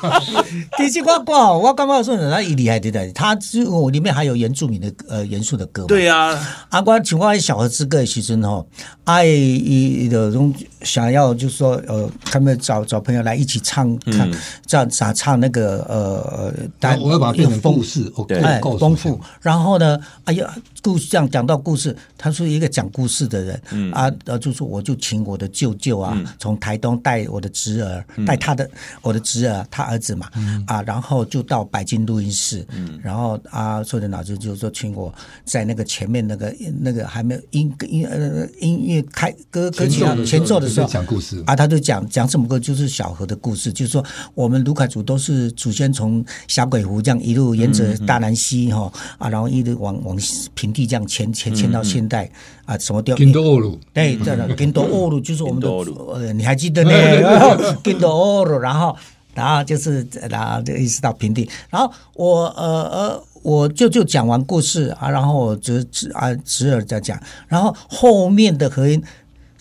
[0.77, 3.37] 其实我歌，我刚刚 说的，他伊厉害的在，他
[3.71, 5.85] 我里面还有原住民的呃元素的歌。
[5.85, 6.39] 对啊，
[6.71, 8.67] 阿关请问小河之歌其实吼，
[9.05, 14.29] 爱一的种想要就是说呃，他们找找朋友来一起唱，唱
[14.67, 18.11] 这样咋唱那个呃呃，我要把它变成故事，
[18.43, 19.21] 哎，丰富。
[19.41, 25.28] 然后呢，哎呀，故事这样讲到故事，他是一个讲故事的人，嗯啊，就说我就请。
[25.29, 28.69] 我的舅舅啊，从台东带我的侄儿，带他的
[29.03, 30.29] 我的侄儿，他儿子嘛，
[30.67, 32.67] 啊，然后就到北京录音室，
[33.03, 35.13] 然后啊，授权老师就说请我
[35.45, 41.43] 在那个前面那个那个还没有音音呃音乐开歌歌曲前奏的时候讲故事。
[41.47, 44.03] 啊，他就讲讲什么歌，就是小河的故事，就是说
[44.35, 50.17] 我们卢凯族都是祖先从小鬼湖这样一路沿着大南溪哈啊，然后一直往往
[50.55, 52.31] 平地这样迁迁迁到现代
[52.65, 53.19] 啊，什么地方？
[53.19, 53.59] 金多
[53.93, 55.23] 对，在那金多欧鲁。
[55.23, 56.91] 就是我们的呃，你还记得呢？
[57.83, 58.97] 跟着欧鲁，然后，
[59.35, 61.49] 然后就是，然后就一直到平地。
[61.69, 69.03] 然后我呃呃，我舅舅讲完故事啊，然后我侄侄啊侄儿在讲，然后后面的和音，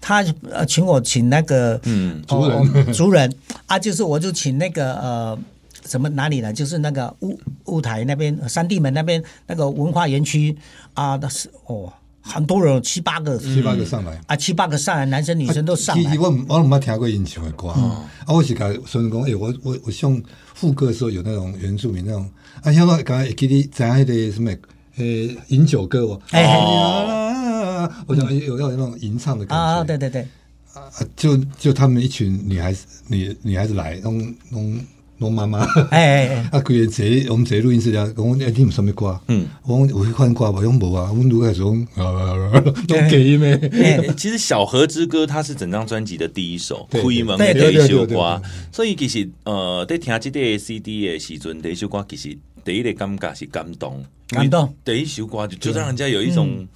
[0.01, 3.33] 他呃请我请那个嗯族人族人
[3.65, 5.37] 啊，就是我就请那个呃
[5.85, 6.51] 什么哪里呢？
[6.51, 10.57] 就是那个雾雾台那边三地门那边那个文化园区
[10.93, 11.91] 啊，那是哦。
[12.27, 14.21] 很多人七八个，七八个上来。
[14.27, 16.17] 啊，七八个上来，男生女生都上来。
[16.17, 20.21] 我我冇听过演唱的歌，啊，我是讲孙公，哎，我我我像
[20.53, 22.29] 副歌的时候有那种原住民那种，
[22.61, 24.51] 啊，像我刚才记得在那个什么，
[24.97, 25.05] 呃，
[25.47, 26.21] 饮酒歌哦，
[28.05, 29.63] 我想有要有那种吟唱的感觉。
[29.63, 30.27] 啊，对对对，
[30.73, 30.81] 啊，
[31.15, 34.79] 就就他们一群女孩子女女孩子来，弄弄。
[35.19, 39.19] 龙妈妈，哎哎哎， 啊，规个坐，我们坐录音室了，讲哎，你们什么歌？
[39.27, 41.09] 嗯，我讲有去换歌吧，用无啊？
[41.09, 43.57] 我们如果说啊， 都给咩？
[44.15, 48.39] 其实《小河之歌》它是整张专辑的第一首，开门的第一首歌，
[48.71, 54.71] 所以其实呃，在听这个 CD 的时阵，第一首歌其实第一个感觉是感动，感动。
[54.85, 56.67] 第一首歌就就让人家有一种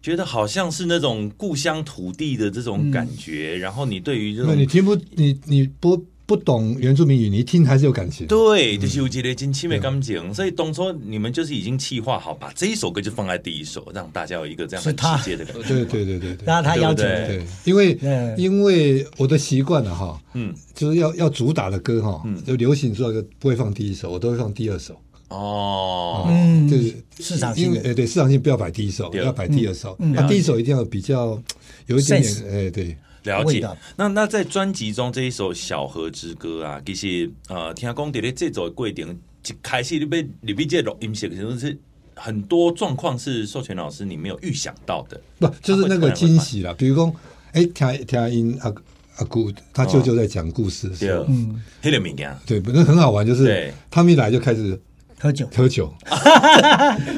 [0.00, 6.00] 觉得好像是那种故乡土地的这种感觉，然后你对于这种，你听不，你你不。
[6.28, 8.26] 不懂原住民语，你一听还是有感情。
[8.26, 10.34] 对，就是有这个真情的感情。
[10.34, 15.68] 所以当初你们就是已经计划好，把这一首歌就放在第一首，让大家有一个这样的直接的感觉。
[15.68, 17.98] 对对对对对，那他要求对，因为
[18.36, 25.00] 因为我的习惯了哈，嗯，就是要要主打的歌哈，就流行主打歌不会放第一首，我都会放第二首。
[25.28, 29.96] 哦，嗯，就是市场性，哎对，市场性不要摆第一首，要摆第二首。
[29.98, 31.42] 那第一首一定要比较
[31.86, 32.94] 有一点点，哎对。
[33.28, 41.78] 了解，那那在专辑中这一首《小河之歌》啊，其实呃，听讲在咧这首过程一开始你被你被这录音室，其实是
[42.14, 46.74] 很多状况是授权老师你没有预想到的，不就是那个惊喜啦？
[46.76, 47.14] 比如说，
[47.52, 48.74] 哎，听听音阿
[49.18, 54.80] 阿姑他舅舅在讲故事的时候，嗯，黑人名啊，对，不是很好玩，就是他们一来就开始。
[55.20, 55.92] 喝酒，喝酒。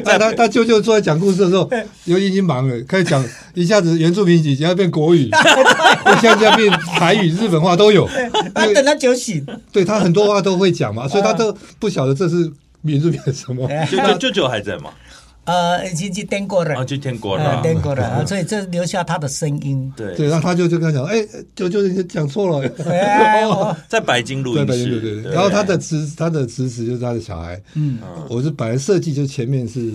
[0.04, 1.68] 在他他舅舅坐在讲故事的时候，
[2.04, 3.24] 由于已经忙了，开始讲，
[3.54, 8.08] 一下子原住民语，要变国语，一下子变台语、日本话都有。
[8.54, 12.50] 他等他酒醒，对他很多话都会讲嘛，所以他都不晓得这是
[12.82, 13.68] 原住民什么。
[13.90, 14.90] 舅舅舅舅还在吗？
[15.50, 19.92] 呃，已经去颠过了，啊，去听过呃了，颠过了，啊 所以这留下他的声音。
[19.96, 20.14] 对。
[20.14, 21.26] 对，然后他就就跟他讲，哎，
[21.56, 22.68] 就就是讲错了。
[23.88, 25.22] 在白金录对对音室，对。
[25.24, 27.98] 对，然后他的侄他的侄子就是他的小孩，嗯，
[28.28, 29.92] 我是本来设计就前面是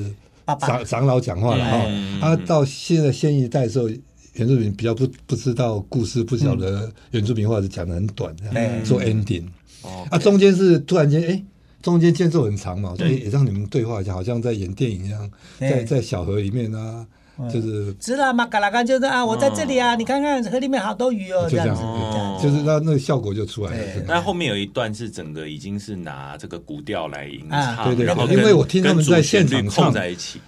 [0.59, 1.81] 长长老讲话了哈。
[1.87, 3.87] 嗯，他到现在新一代的时候，
[4.33, 8.35] 原住民比较不不知道故事，不晓得原住民话是讲的很短，
[8.83, 9.43] 做 ending，
[9.83, 11.41] 哦啊，中间是突然间哎。
[11.85, 15.29] 中间间奏很长嘛，所以也让你们对话一下，好像在演电影一样，
[15.59, 17.05] 在在小河里面啊，
[17.53, 17.93] 就是。
[17.99, 18.47] 知道吗？
[18.47, 22.39] 嘎拉嘎就是啊，我在这里啊，你看看河里面好多鱼哦，这样子，就这样。
[22.39, 23.77] 子，哦就是那那个效果就出来了。
[23.77, 23.85] 对。
[23.93, 27.75] 真的但后面有一段是整个已经是拿这个古调来吟啊。
[27.75, 30.41] 唱，对对然后因为我听他们在现场唱在一起，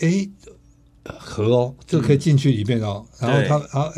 [0.00, 0.28] 哎，
[1.18, 3.04] 河哦，就可以进去里面哦。
[3.18, 3.92] 然后他，然后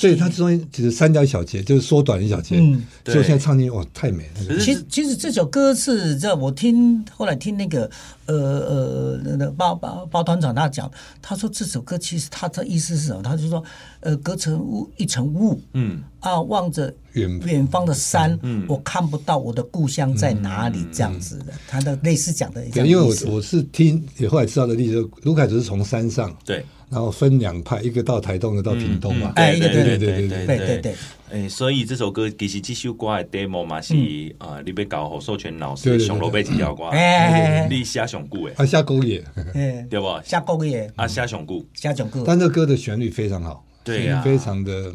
[0.00, 2.56] 对，它中间只是删掉一小节，就是缩短一小节。
[2.58, 4.58] 嗯就现在唱进去，哇，太美了。
[4.58, 7.90] 其实其实这首歌是在，我听后来听那个
[8.32, 13.22] 呃呃那个包包包团长他讲，他说这首歌其实他的意思是什么？
[13.22, 13.62] 他就说
[14.00, 16.02] 呃隔层雾一层雾，嗯。
[16.20, 29.32] 啊望着远远方的山，我看不到我的故乡在哪里，这样子的，他的类似讲的一样对，因为我我是听也后来知道的例子，卢凯只是从山上，对，然后分两派，一个到台东，一个到屏东嘛。
[29.36, 30.94] 哎对对对对对对对对对，
[31.30, 33.94] 哎，所以这首歌其实这首歌的 demo 嘛是
[34.36, 39.24] 啊，你被搞好授权老师对对对上路买几条歌，哎你写上久的，啊，下勾野，
[39.54, 40.20] 哎，对不？
[40.22, 44.92] 下个月啊，写上久，下种歌，但这歌的旋律非常好，对呀非常的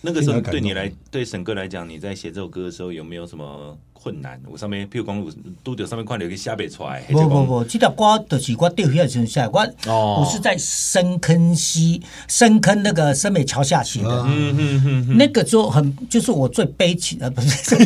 [0.00, 4.40] 那个时候对你来，对沈哥来讲，你在写这首歌的时候有没有什么困难？
[4.50, 5.30] 我上面，譬如讲，有
[5.62, 14.08] 拄着上面看到一个写不出来，不不不，这条歌就是我掉下去下来，我哦我是在深坑溪深坑那个深美桥下写的。
[14.26, 17.76] 嗯嗯嗯，那个就很，就是我最悲情的，不是，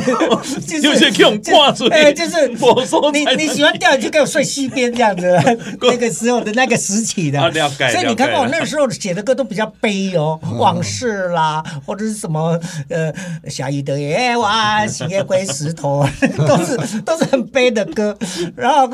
[0.67, 5.27] 就就 是给我们挂住 哎，就是我说你你喜欢钓鱼就给我睡溪边这样子，
[5.83, 12.59] 那个时候的那个时期的，啊了解所以你看我那时候写的歌都比较悲哦，往事啦，或者是什么
[12.89, 13.13] 呃，
[13.51, 16.06] 下雨的夜晚，星夜归石头，
[16.47, 18.17] 都是都是很悲的歌。
[18.55, 18.91] 然后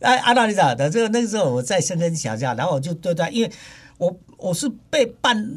[0.00, 3.50] 哎，阿道你讲的，这个那个时候我在深圳想下，然后我就对他，因为
[3.98, 5.48] 我我是被半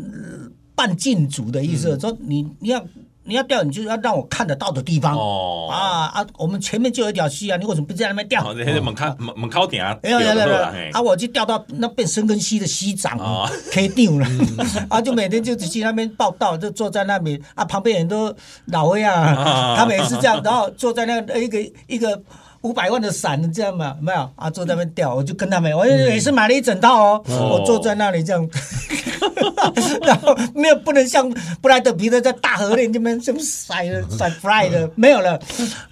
[0.76, 2.86] 半禁足的意思，说你你要。
[3.28, 5.14] 你要钓，你就要让我看得到的地方。
[5.16, 6.26] 哦啊啊！
[6.38, 8.42] 我们前面就有一条溪啊，你为什么不在那边钓？
[8.42, 10.58] 好，那些门口门门口顶啊，没有没有没有
[10.94, 14.26] 啊，我就钓到那变深根溪的溪长哦，K 定了，
[14.90, 18.34] 啊，就每天就去那边报道，就坐在那边啊，旁边人都
[18.68, 22.22] 老威啊，啊他们也是这样，然后坐在那个一个一个
[22.62, 28.50] 五百万的伞这样嘛，没有啊，坐在那边钓，我就跟他们，我也是买了一整套哦，我坐在那里这样。
[30.02, 31.30] 然后没有不能像
[31.62, 35.40] 布莱德皮特在大河里这边这么甩的甩 fly 的没有了。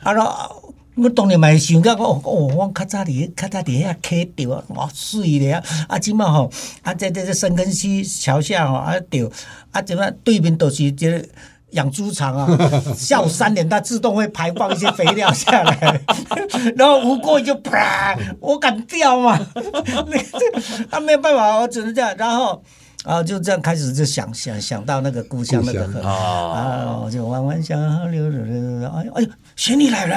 [0.02, 5.64] 然后我当年嘛想讲哦哦，我较早伫较早伫遐溪钓啊，哇水咧啊！
[5.90, 6.50] 啊，即马吼
[6.82, 9.30] 啊，在在这深坑溪桥下吼啊钓
[9.72, 11.26] 啊，即马对面都是这个
[11.76, 12.48] 养猪场啊，
[12.98, 16.02] 下午三点它自动会排放一些肥料下来，
[16.76, 19.40] 然后吴过就啪，我敢钓吗？
[19.56, 22.62] 那这啊没有办法，我只能这样，然后。
[23.06, 26.02] 啊，就这样开始就想想想到那个故乡那个河。
[26.02, 30.16] 啊，我就弯弯小河流流流，哎哎呦，旋律来了，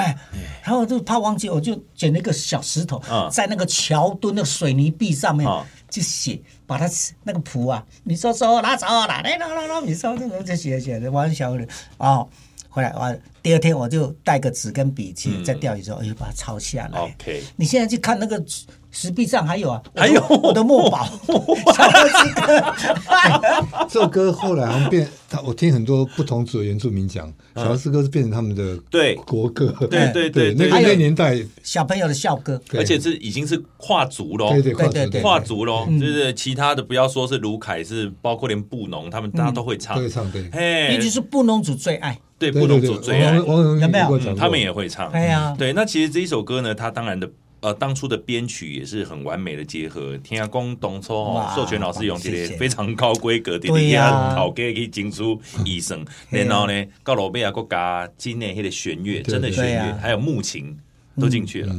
[0.63, 2.99] 然后就怕忘记，我就捡了一个小石头，
[3.31, 5.47] 在那个桥墩的水泥壁上面
[5.89, 6.89] 就写，把它
[7.23, 11.67] 那个谱啊，你说说拿走拿来拿来拿，你说这个就写写的弯小的
[11.97, 12.27] 哦，
[12.69, 16.99] 回来完第二天我就带个纸跟笔去在钓鱼时候，哎把它抄下来。
[16.99, 18.43] OK，你现在去看那个。
[18.91, 20.21] 石壁上还有啊，还有？
[20.41, 21.07] 我的墨宝。
[23.87, 29.15] 这首歌后来好像变，他我听很多不同组的原住民讲，小诗哥是变成他们的对。
[29.27, 31.37] 国歌，对对对，那个那年代。
[31.63, 44.35] 小朋友的校歌，而且是已经是跨族喽，对对对对跨族喽，就是其他的不要说是卢凯，是包括连布农，他们大家都会唱，都会唱对，嘿，尤其是布农族最爱，对布农族最爱，有没有？
[44.35, 45.73] 他们也会唱，对呀，对。
[45.73, 47.29] 那其实这一首歌呢，它当然的。
[47.61, 60.77] 呃，当初的编曲也是很完美的结合，天下公董初哦，授权老师用这些非常高规格的底下好给去进出一声，然后呢，到罗贝亚国家境内那个弦乐，真的弦乐，还有木琴
[61.19, 61.75] 都进去了。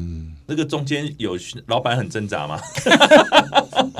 [0.46, 2.60] 那个中间有老板很挣扎吗？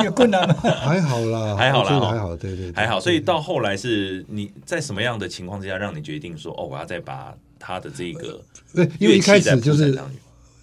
[0.04, 0.54] 有困难吗？
[0.62, 3.00] 还好啦，还好啦，还好，对对，还好。
[3.00, 8.38] 所以到后来是你在什么样的情况之下，让你决定说，哦，我要再把他的这个，
[8.74, 9.98] 对，因为一开始就是。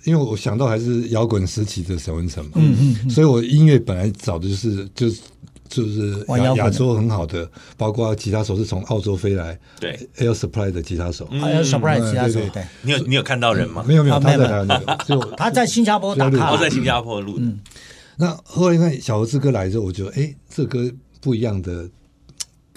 [0.04, 5.22] 因为我想到还是摇滚时期的沈文成嘛，嗯嗯，所以我音乐本来找的就是就是
[5.68, 13.84] 就是亚亚洲很好的，包括吉他手是从澳洲飞来，对，Air Supply 的吉他手，Air Supply 吉他手，对，你有你有看到人吗？
[13.86, 17.46] 没有没有，他在台湾，就 他在新加坡打卡，他在新加坡录的。
[18.16, 20.90] 那后来看小猴子哥来之后，我觉得哎，这歌
[21.20, 21.88] 不一样的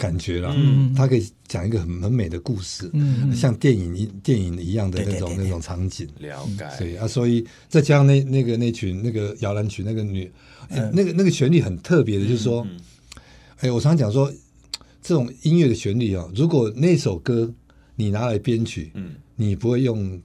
[0.01, 0.53] 感觉了。
[0.57, 6.09] 嗯，他可以讲一个很很美的故事，嗯，像电影一电影一样的那种那种场景。
[6.18, 6.66] 了解。
[6.78, 10.32] 所以啊，所以再加上那那个那群那个摇篮曲那个女，
[10.92, 12.66] 那个那个旋律很特别的，就是说，
[13.59, 14.32] 哎，我常常讲说，
[15.03, 17.53] 这种音乐的旋律啊，如果那首歌
[17.96, 20.20] 你拿来编曲，嗯，你不会用。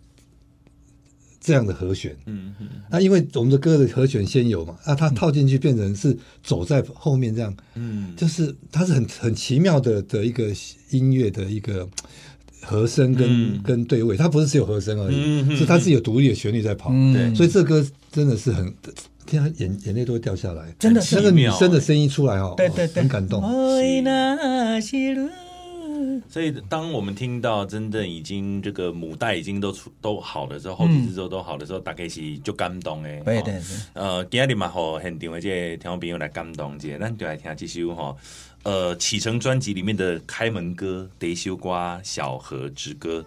[1.46, 10.52] 这样的和弦，嗯嗯，啊，因为我们的歌的和弦先有嘛，那，它套进去变成是走在后面这样，嗯，就是它是很很奇妙的的一个
[10.90, 11.88] 音乐的一个
[12.62, 18.74] 和声跟、嗯、跟对位，它不是只有和声而已，嗯、是它是有独立的旋律在跑，对、嗯，所以这歌真的是很，
[19.28, 23.40] 听他眼眼泪都会掉下来，真的是那个女生的声音出来哦，对对对，很感动。
[26.30, 33.22] 所以，当我们听到真正已经这个母带已经都出都好了之后，后期制作都好的时候，大概是就感动诶。
[33.26, 33.62] 对对对。
[33.94, 38.16] 呃，今日嘛，好现场的这听众朋友来感动一下，咱就来听这首哈，
[38.64, 43.20] 呃，启程专辑里面的开门歌《得修瓜小河之歌》。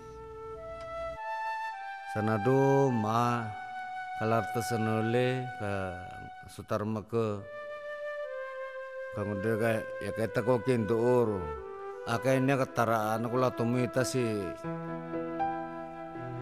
[12.09, 14.25] Akhirnya ketaraan aku lah tumita si.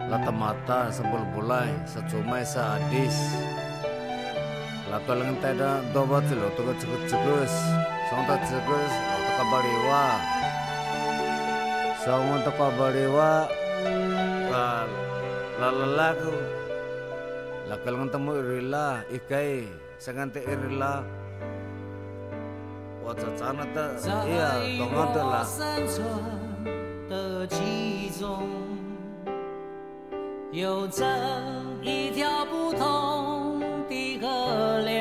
[0.07, 3.35] Lata mata sebul bulai secumai sadis
[4.87, 7.53] Lata lengan teda dobat lo tuh cekus cekus
[8.07, 10.07] Sonta cekus lo tuh kabariwa.
[11.99, 13.31] Sonta tuh kabariwa.
[15.59, 16.31] Lalalaku
[17.67, 19.67] Lakal lengan temu irila ikai
[19.99, 21.03] Sengante irila
[23.09, 25.41] 我这长得的，呀，懂了的啦。
[25.45, 26.03] 山川
[27.07, 28.43] 的其中，
[30.51, 31.05] 有着
[31.81, 34.99] 一条不同的河流，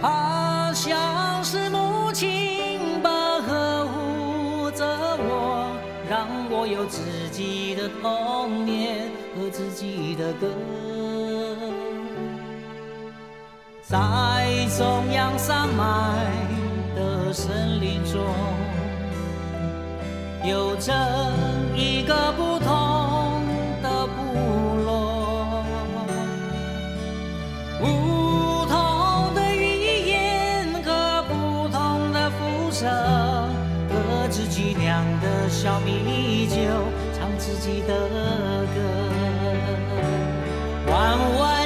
[0.00, 5.76] 好像是母亲把呵护着我，
[6.08, 10.46] 让我有自己的童年和自己的歌。
[13.90, 13.98] 在
[14.78, 15.84] 中央山脉
[16.94, 18.22] 的森林中，
[20.48, 20.92] 有着
[21.74, 23.42] 一个不同
[23.82, 24.22] 的部
[24.84, 25.64] 落，
[27.80, 36.54] 不同的语言和不同的肤色，喝自己酿的小米酒，
[37.18, 38.08] 唱自己的
[38.72, 38.78] 歌，
[40.92, 41.59] 弯弯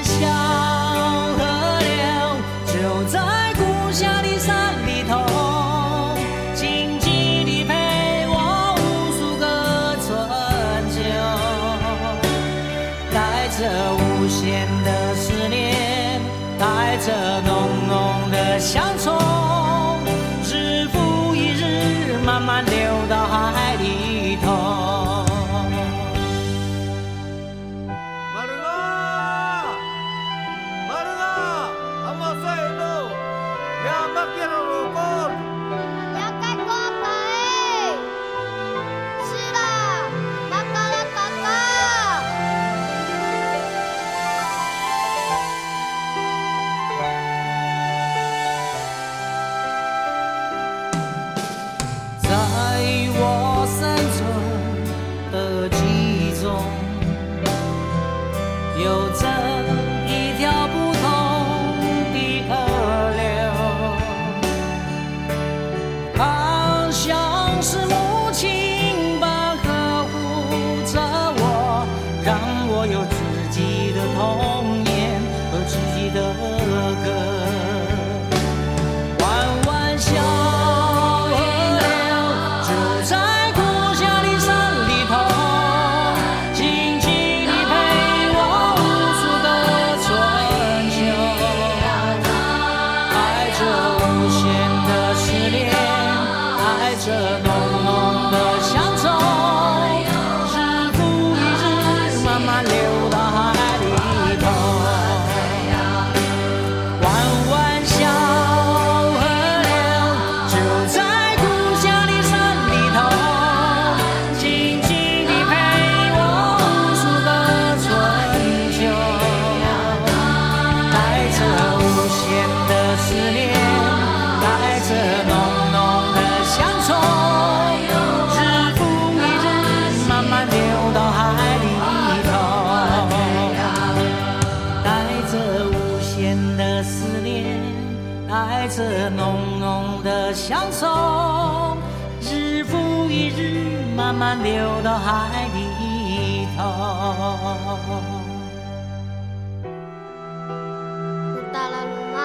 [151.53, 152.17] 大拉鲁玛，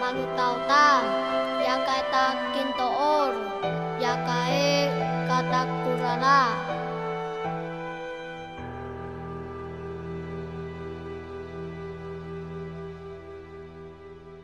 [0.00, 0.72] 玛鲁塔乌达，
[1.66, 2.14] 雅盖达
[2.54, 3.34] 金措尔，
[4.00, 4.28] 雅盖
[5.28, 6.28] 达达布拉拉。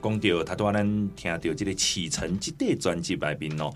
[0.04, 3.72] 讲到他都咱听到这个启程这个专辑来宾哦，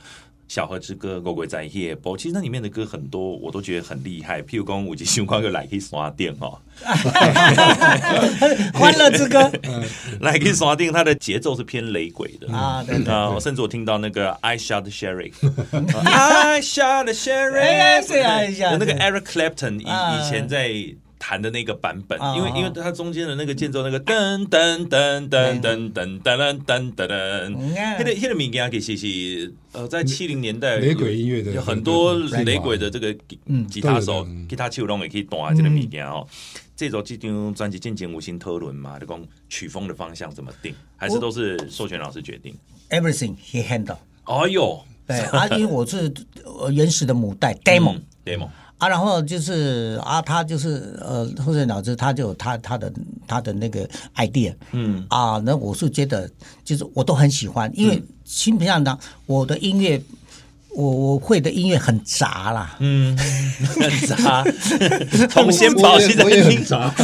[0.47, 2.17] 小河之歌我会在一起播。
[2.17, 4.41] 其实那里面的歌很多，我都觉得很厉害。
[4.43, 6.59] 譬如讲，有一首歌叫来去刷电哦，
[8.75, 9.51] 欢乐之歌，
[10.21, 18.07] 来去刷电，它的节奏是偏雷鬼的啊，对对啊，甚至我听到那个 I shot the sheriff，I shot the sheriff，
[18.79, 20.95] 那个 Eric Clapton 以以前在。
[21.19, 33.13] 弹的那个版本，因为因为它中间的那个间奏，那个噔噔噔噔噔噔噔噔噔噔，那个那个民谣其实是呃，在七零年代雷鬼音乐的，有很多雷鬼的这个
[33.69, 36.27] 吉他手、吉他手拢也可以弹这个民谣哦。
[36.77, 42.55] 这首这张专辑进行无心讨论嘛，就讲曲风的方向怎么定，还是都是授权老师决定
[42.91, 43.97] ？Everything he handle。
[44.23, 46.13] 哎呦，对啊，因为我是
[46.73, 48.49] 原始的母带 demo，demo。
[48.79, 52.93] 啊，然后就是啊，他就是呃，后生老师他就有他他的
[53.27, 56.31] 他的那个 idea，嗯啊，那我是觉得
[56.65, 60.01] 就是我都很喜欢，因为基本上呢，我的音乐。
[60.79, 63.19] 我我会的音乐很杂啦，嗯，
[63.81, 64.45] 很杂，
[65.29, 66.95] 从先宝系的音杂，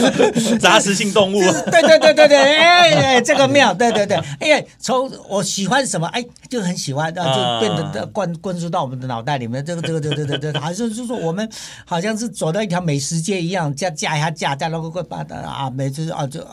[0.60, 1.40] 杂食性动物，
[1.72, 11.48] 对对对对对，哎哎，这个妙，对对对，因为从我喜欢什么，哎，就很喜欢，然后就变得的灌灌输到我们的脑袋里面，这个这个这个这个这个，好像就是说我们
[11.86, 16.46] 好像是走到一条美食街一样，架架一下架，架那个把啊，每次啊就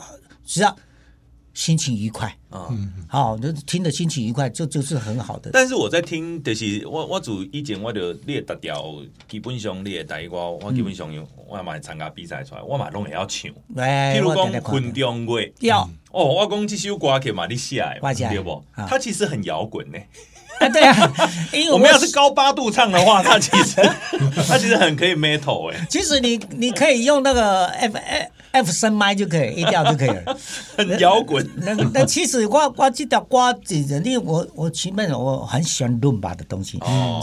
[0.46, 0.74] 只要。
[1.60, 5.50] 心情愉快啊，嗯，好，就听的心情愉快，就就是很好的。
[5.52, 8.82] 但是我在听，就是我我主以前我就列达调，
[9.28, 13.50] 基本上列台歌，我基本上有我要买参加比赛出来，我嘛拢会要唱。
[13.76, 15.82] 譬如讲《昆中月》，要
[16.12, 18.64] 哦，我讲这首歌曲嘛你写的，对不？
[18.88, 19.98] 它其实很摇滚呢。
[20.60, 21.12] 啊，对啊，
[21.52, 23.82] 因为我们要是高八度唱的话，它其实
[24.48, 25.86] 它其实很可以 metal 哎。
[25.90, 28.30] 其实你你可以用那个 F F。
[28.52, 30.36] F 升麦就可以，A 调就可以了，
[30.76, 31.48] 很摇滚。
[31.56, 37.20] 那那其实我我这条歌，因为我我前面我很喜欢伦巴的东西哦，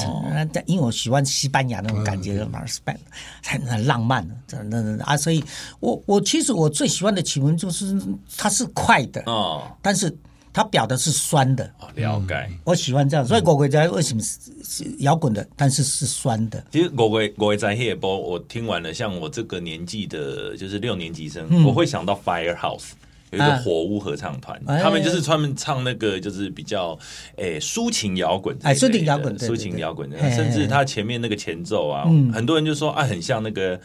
[0.65, 2.97] 因为我喜欢西班牙那种感觉，马尔斯班
[3.43, 5.43] 很很浪漫的，那那啊，所以
[5.79, 7.99] 我我其实我最喜欢的曲目就是
[8.37, 10.15] 它是快的哦，但是。
[10.57, 12.49] 它表的是酸的，了解。
[12.63, 16.65] 我喜欢这样，所以我会在为什么是摇滚的，但是是酸的。
[16.71, 22.93] 其实我会我会在黑波，我听完了，像我这个年纪的，就是六年级生，我会想到 Firehouse
[23.29, 26.97] 有一个火屋合唱团，他们就是专门唱那个就是比较
[27.35, 33.79] 诶抒情摇滚，哎，抒情摇滚，抒情摇滚的，甚至他前面那个前奏啊，很多人就说啊，很像那个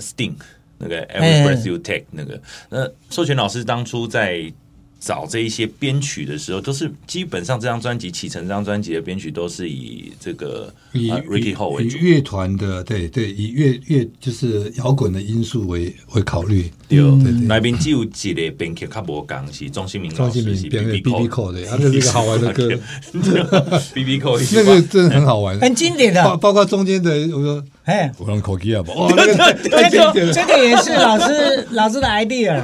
[0.00, 0.32] Sting
[0.78, 2.40] 那个 Every Breath You Take 那个。
[2.70, 4.50] 那授权老师当初在。
[4.98, 16.70] 找这一些编曲的时候，都是基本上这张专辑启程这张专辑的编曲都是以这个以 Ricky 为主，乐团的对对，以乐乐就是摇滚的因素为为考虑。
[16.88, 22.68] 对对对，来宾只有一个编曲较无共是钟新明老师是 BB Call 的，他这是一个 好玩的歌，
[23.94, 29.26] BB Call 那个真的很好玩，很经典的，包包括中间的我说哎，我让口技啊，哦，这
[30.14, 32.60] 个这个也是老师老师的 idea，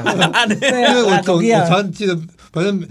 [0.60, 2.18] 对，因为我总我常记得。
[2.52, 2.86] 反正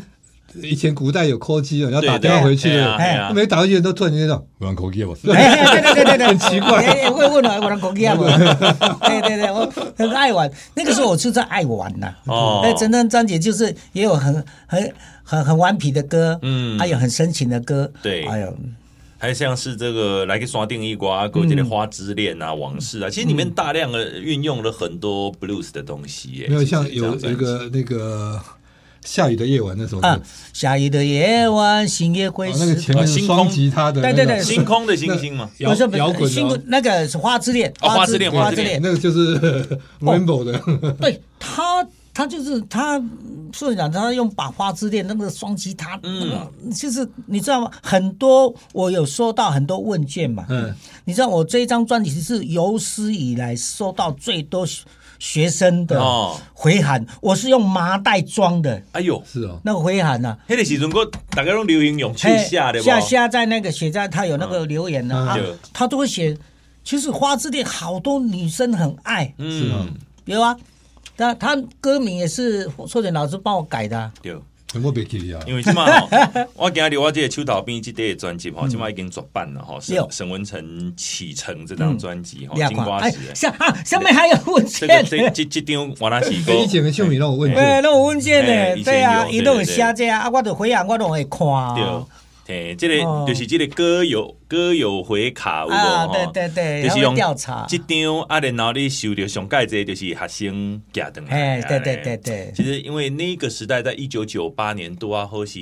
[0.62, 12.14] 以前古代有 call 机，要打电话回去，哎没打回去都突然间说我让 call 机我，对对对对对，很奇怪，也会问我我让 call 机啊，对对对，我很爱玩，那个时候我是在爱玩呐。
[12.26, 14.93] 哦，那整张专辑就是也有很很
[15.24, 18.58] 很很顽皮的歌，嗯，还有很深情的歌，对，还有
[19.18, 28.41] 还像是这个来个刷定一瓜，勾这的花之恋啊，往事啊，其实里面大量的运用了很多 blues 的东西，没有像有一个那个。
[29.04, 30.22] 下雨的夜晚那首歌，
[30.54, 32.52] 下雨的夜晚，星夜会。
[32.54, 36.62] 那个前面双吉他的，对对对，星空的星星嘛，摇摇滚的。
[36.68, 39.39] 那个是花之恋，花之恋，花之恋，那个就是
[40.02, 40.60] Rainbow 的。
[41.02, 43.02] 对他，他就是他，
[43.52, 47.72] 所以讲他用把花之恋那个双吉他，嗯，就是你知道吗？
[47.82, 50.72] 很多我有收到很多问卷嘛，嗯，
[51.06, 54.66] 你知道我这一张专辑是有史以来收到最多。
[55.22, 56.01] 学生的
[56.51, 58.82] 回函，我是用麻袋装的。
[58.93, 60.36] 哎呦，是哦，那个回函啊？
[60.47, 65.38] 那个时阵，我大家用流行用去下的，下下在那个写在，他有那个留言呢，
[65.72, 66.36] 他都会写。
[66.84, 69.93] 其实花之恋好多女生很爱，嗯，
[70.26, 70.57] 有啊，
[71.15, 74.11] 但他歌名也是说点老师帮我改的。
[74.24, 74.41] 有，
[74.82, 76.09] 我别记啊，因为即嘛吼，
[76.55, 79.80] 我今日我这个手头边这张专辑吼，即嘛已经绝版了吼。
[79.82, 83.17] 沈沈文成启程这张专辑吼，金瓜石。
[83.36, 84.88] 下啊，下面还有文件。
[84.88, 86.53] 这这这这张我那是个。
[86.55, 91.39] 以前的唱片都有文件，对，都有文件的，对啊，伊都有写这啊，我都回啊，我都会看。
[91.76, 91.84] 对，
[92.52, 96.14] 诶，这个就是这个歌友歌友回卡有无吼？
[96.14, 97.66] 对对对，就是用调查。
[97.70, 101.32] 这张啊，然后你收到上盖这就是学生寄登来。
[101.32, 102.52] 哎，对对对对。
[102.54, 105.60] 其实因为那个时代，在一九九八年多啊，或是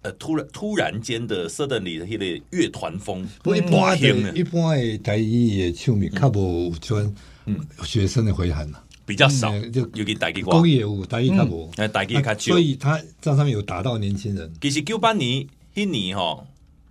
[0.00, 7.14] 呃突然突然间的 suddenly 的迄个乐团风，不一般的，一般的台语的唱片较无专
[7.44, 14.50] 嗯学生的回函呐，比较少，就尤其台语歌，工业舞台语较无，哎，台语较少，所以他这上面有打到年轻人。
[14.62, 15.46] 其实九八年。
[15.76, 16.44] 一年哈，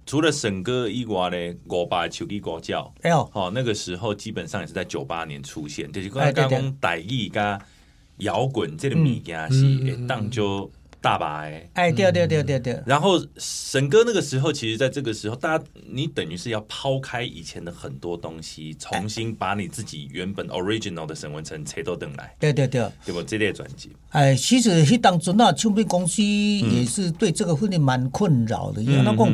[0.06, 7.60] 除了沈哥以外呢，五把手机国教，哎呦，哦，那个时候基本上也是在九八年出现，就是刚刚讲台语加
[8.20, 10.72] 摇滚这个物件是当就。
[11.06, 12.82] 大白，哎，对对对对对。
[12.84, 22.36] 然后沈哥那个时候，其实在这个时候，大家你等于是要抛开以前的很多东西，重新把你自己原本 original 的沈文成切都等来。
[22.40, 23.22] 对对对，对不？
[23.22, 23.92] 这类专辑。
[24.10, 29.32] 哎，其实那当中那唱片公司也是对这个会蛮困扰的，因为那个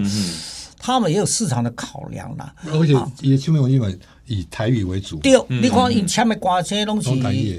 [0.78, 2.54] 他们也有市场的考量啦。
[2.66, 3.88] 而且也唱片公司嘛，
[4.32, 5.18] 以台语为主。
[5.20, 7.58] 对，你看以前的歌星拢是台语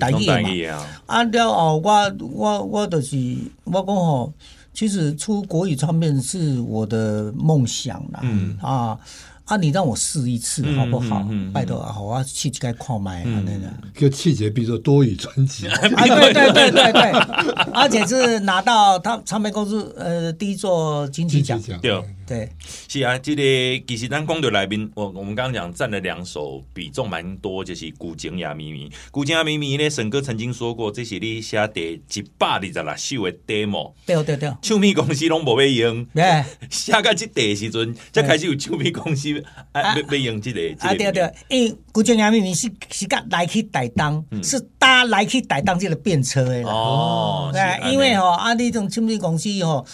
[0.69, 0.87] 嘛。
[1.07, 3.17] 啊了后，我我我就是。
[3.65, 4.33] 我讲吼，
[4.75, 8.21] 其实出国语唱片是我的梦想啦。
[8.23, 8.99] 嗯啊
[9.45, 11.27] 啊，你让我试一次好不好？
[11.53, 13.67] 拜托啊，好啊，去该看麦啊，那个。
[13.95, 17.11] 就气节，比如说多语专辑啊，对对对对对，
[17.75, 21.61] 而且是拿到他唱片公司呃第一座金曲奖。
[21.81, 21.93] 对
[22.33, 22.49] 对，
[22.89, 23.43] 是啊，这个
[23.87, 28.89] 其实咱讲到来宾，我我们刚刚讲占了两首，比重蛮多，就是《古井呀咪咪》。
[29.11, 33.93] 《古井呀咪咪》呢，沈哥曾经说过，这是你写第一百二十六首的 demo。
[34.07, 36.07] 对对对，唱片公司拢无要用，
[36.71, 39.31] 写到这第时阵，才开始有唱片公司
[39.75, 40.61] 要要用这个。
[40.79, 49.85] 啊对对，因为《古井呀咪咪》是是甲来去台东，是搭来去台东这个便车的哦，对，因为吼啊，你这种唱片公司吼。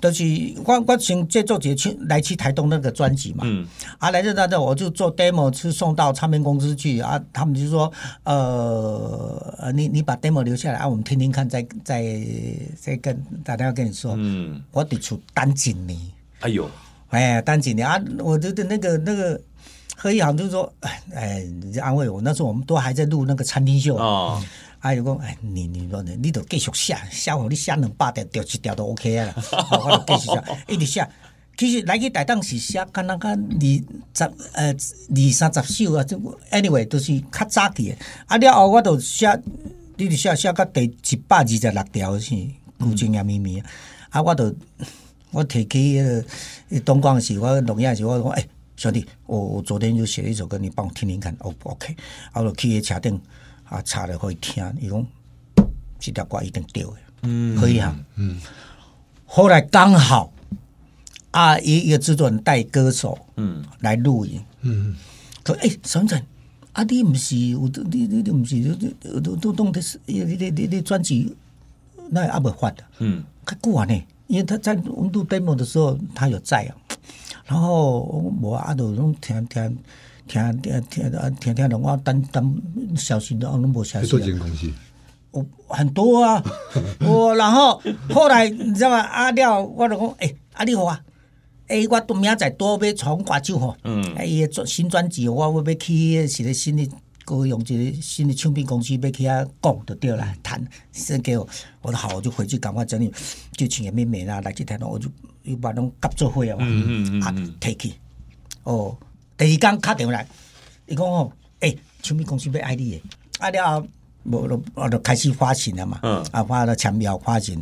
[0.00, 0.24] 就是
[0.64, 3.66] 我我先制作一个去来去台东那个专辑嘛，嗯，
[3.98, 7.00] 啊来这那这我就做 demo 去送到唱片公司去。
[7.00, 7.92] 啊，他们就说
[8.24, 12.14] 呃你你把 demo 留下来啊，我们听听看，再再
[12.78, 15.98] 再跟打电话跟你说，嗯，我得出单几年，
[16.40, 16.70] 哎呦，
[17.10, 19.40] 哎单几年啊，我觉得那个那个
[19.96, 23.96] 何一航就是说哎哎你就安慰我，那时候我们都还在录那个餐厅秀。
[23.96, 24.42] 哦。
[24.80, 24.94] 啊！
[24.94, 29.34] 就讲，哎，你你说你，你都继续写，写互你写两百条，条一条都 OK 啊啦！
[29.84, 31.06] 我著继续写，一直写。
[31.56, 34.24] 其实来去台东是写，敢那个二十
[34.54, 36.18] 呃二三十首啊，就
[36.50, 37.96] anyway 都是较早期的。
[38.26, 39.38] 啊了后我著写，
[39.96, 42.34] 你著写写到第一百二十六条是
[42.78, 43.62] 古井呀咪咪。
[44.08, 44.54] 啊，我著
[45.30, 51.94] 我提起呃东光时，我录音时，我讲，哎，兄弟，我我昨天就写了一首歌，你帮我听听看，O 不 OK？
[52.32, 53.20] 啊，我就去车顶。
[53.70, 55.06] 啊，查了可以听，伊讲
[56.00, 56.92] 这条歌一定对的，
[57.22, 58.40] 嗯，可以啊，嗯。
[59.24, 60.32] 后来刚好
[61.30, 64.96] 啊，一一个制作人带歌手，嗯，来录音，嗯，
[65.46, 66.20] 说哎，沈晨，
[66.72, 68.60] 啊，你唔是有你你你唔是
[69.00, 71.36] 都都都弄的是，你你你你专辑
[72.10, 76.74] 那阿未发的，嗯，较久啊呢，因为他在我们录 demo 的时候，他有在啊，
[77.46, 78.00] 然后
[78.42, 79.78] 我阿都拢听听。
[80.30, 82.62] 听听听啊，听听着我等等
[82.96, 84.08] 消息都拢无消息。
[84.08, 84.70] 多间公司，
[85.32, 86.40] 我很多啊，
[87.00, 87.82] 我 然后
[88.14, 89.00] 后来你知道吗？
[89.00, 91.00] 阿廖我就讲，诶，阿你好啊，
[91.66, 96.88] 诶，我都明仔载多要创歌手吼，嗯，诶，伊个新专辑我我要去是个新的
[97.24, 101.48] 歌用一个新的唱片公司要去遐讲就对了，谈先给我，
[101.82, 103.12] 我说好，我就回去赶快整理，
[103.56, 105.08] 就请个妹妹啦来去台东，我就
[105.42, 107.90] 又把拢夹做伙啊，嗯嗯嗯，啊，take
[108.62, 108.96] 哦。
[109.40, 110.26] 第二天打电话来，
[110.86, 113.02] 伊讲哦，诶、欸，唱片公司要爱你诶，
[113.38, 113.86] 啊了后，
[114.24, 117.56] 无就我就开始发行了嘛，嗯，啊发了抢票发行，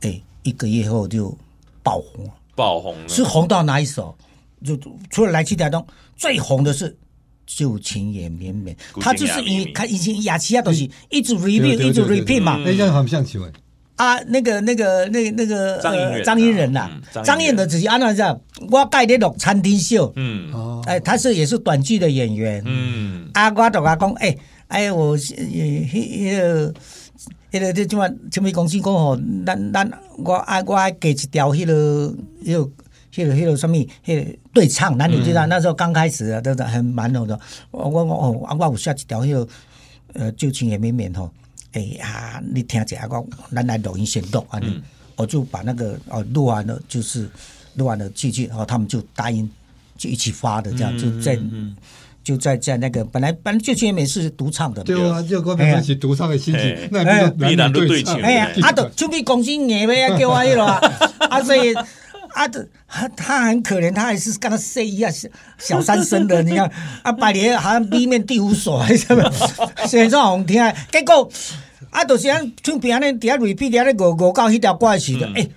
[0.00, 1.32] 诶、欸，一个月后就
[1.84, 4.16] 爆红，爆红了，是红到哪一首？
[4.64, 4.76] 就
[5.10, 5.86] 除了来去台东，
[6.16, 6.94] 最红的是
[7.46, 13.52] 旧情也绵绵，他就是以他以前雅琪亚东西一直 repeat 一直 repeat 嘛，那样好像请问。
[14.00, 16.88] 啊，那个、那个、那、那个张英张英仁呐，
[17.22, 17.68] 张英仁。
[17.68, 18.40] 只是按照这样，
[18.70, 24.34] 我带你录餐厅秀，嗯，哦，哎，他是也是短剧的演员，嗯，啊，我同他讲，哎，
[24.68, 26.72] 哎，我呃，迄个，
[27.52, 29.90] 迄个，这怎么唱片公司讲吼，咱咱
[30.24, 32.70] 我爱我爱给一条迄个，迄个，
[33.12, 33.76] 迄个，迄个什么，
[34.06, 37.38] 迄个对唱，男女对唱，那时候刚开始啊，都是很蛮好的，
[37.70, 39.46] 我我我啊，我有下一条迄个，
[40.14, 41.30] 呃，旧情也绵绵吼。
[41.72, 44.58] 哎呀，你听一下，我咱来录音先录啊！
[44.58, 44.80] 你
[45.16, 47.28] 我就把那个哦录完了，就是
[47.74, 49.48] 录完了继续，然后他们就答应
[49.96, 51.38] 就一起发的，这样就在。
[52.22, 58.20] 就在在那个本来本来就前面是独唱的，对啊，就跟他们一起独唱的心情，那必然都对唱。
[58.20, 60.66] 哎呀，阿斗就比公斤硬呗，叫我一了
[61.30, 61.74] 啊，所以
[62.34, 65.28] 阿斗他他很可怜，他还是跟他 say 一样小
[65.58, 66.70] 小三生的，你 看
[67.02, 69.30] 啊，百年好像 B 面第五首还是什么，
[69.86, 71.30] 现在好听，结果
[71.90, 75.48] 阿斗现在唱片安的底下 repeat 底下五五到迄条歌曲的，哎。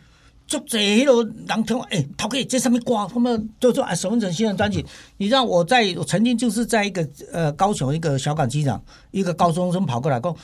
[0.45, 4.85] 就这迄个人听，哎，陶哥，这上面挂他们就说啊，沈文成新的专辑。
[5.17, 8.79] 你知道我在我曾经就是在一个呃高雄一个小港机场，
[9.11, 10.35] 一个高中生跑过来说，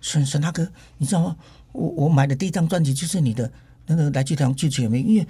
[0.00, 0.66] 沈沈大哥，
[0.96, 1.36] 你知道吗？
[1.72, 3.50] 我我买的第一张专辑就是你的
[3.84, 5.28] 那个来去台湾旧情也绵绵，因为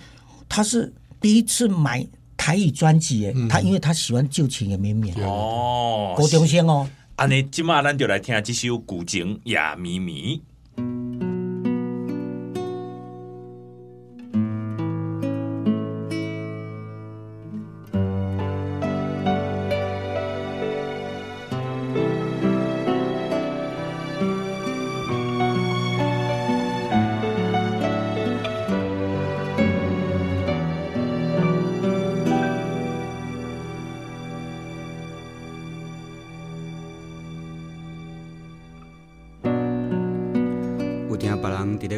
[0.49, 5.15] 他是第一次买台语专辑，诶，他因为他喜欢旧情也绵绵。
[5.25, 6.89] 哦，高中生哦。
[7.17, 10.41] 安尼今晚咱就来听这首古情也绵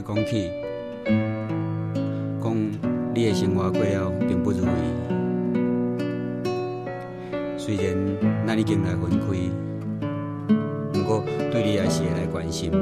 [0.00, 0.50] 讲起，
[2.42, 2.56] 讲
[3.14, 4.68] 你的生活过了并不如意。
[7.58, 7.94] 虽然
[8.46, 9.26] 咱已经来分开，
[10.92, 11.22] 不过
[11.52, 12.72] 对你还是会来关心。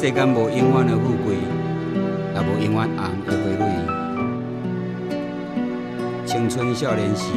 [0.00, 1.34] 世间无永远的富贵，
[2.32, 3.62] 也无永远红的花蕊。
[6.24, 7.34] 青春少年时，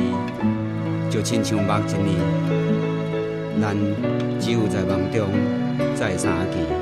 [1.10, 2.16] 就亲像目一年，
[3.62, 3.76] 咱
[4.40, 5.28] 只有在梦中
[5.94, 6.73] 再相见。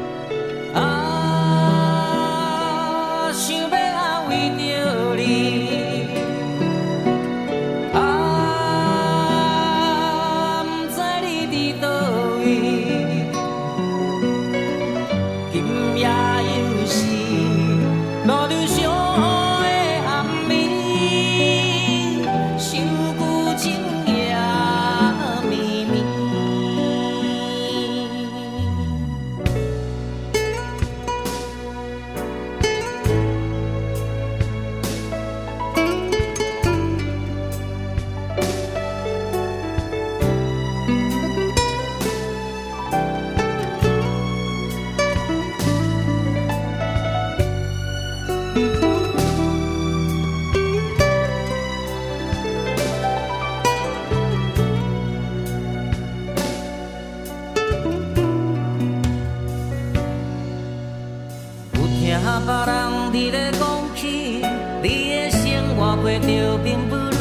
[66.03, 67.11] 买着并不容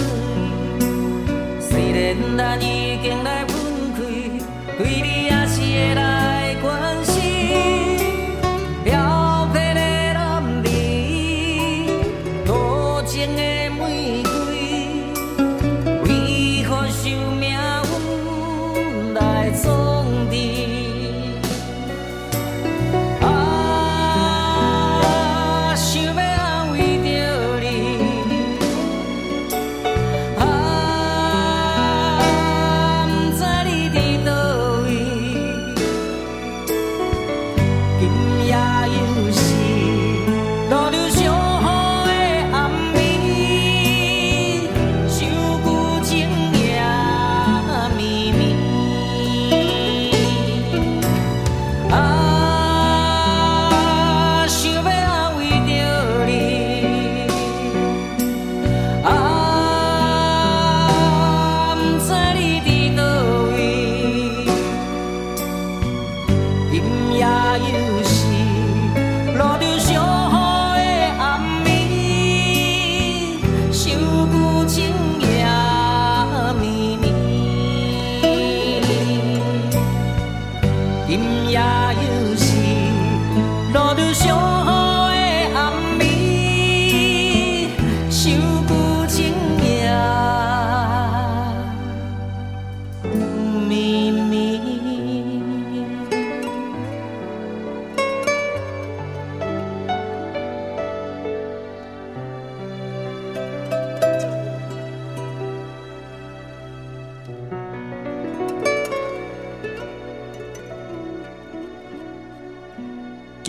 [0.78, 2.80] 易，虽 tim.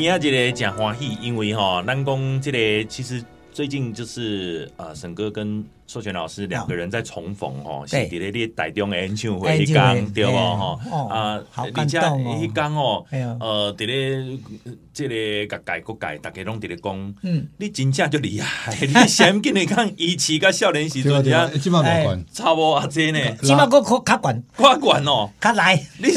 [0.01, 3.23] 今仔日个真欢喜，因为哈，咱讲这个其实
[3.53, 10.31] 最近就是呃，沈哥跟授权老师两个人在重逢哦，是伫咧你台中的演唱会一刚对不？
[10.31, 10.79] 哈？
[11.07, 11.99] 啊，而且
[12.41, 14.39] 一刚哦，呃，伫咧
[14.91, 26.09] 这个各界各界大家拢伫咧讲，嗯，你真正就厉害，你 先跟你讲，以前个少年时阵，这起码没关，差不多啊，这呢，起码个较悬，较悬哦，较来，你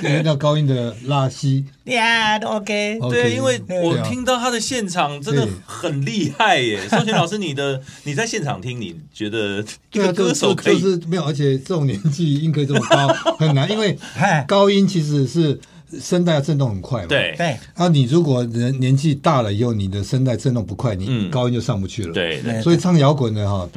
[0.00, 0.22] 先。
[0.24, 2.98] 那高音的拉西呀，都 OK。
[3.10, 6.80] 对，因为我听到他的现场真的很厉害耶。
[6.90, 13.98] 授权老师，你的你在现场听，你觉得一个歌手可以就是没有，而且这种年纪音可以这么高 很难，因为
[14.46, 15.58] 高音其实是
[16.00, 17.08] 声带要震动很快嘛。
[17.08, 17.56] 对对。
[17.74, 22.12] 啊，你如果人年纪大了以后，你的声带震动不快，你高音就上不去了。
[22.12, 22.62] 对对。
[22.62, 23.68] 所以唱摇滚的哈，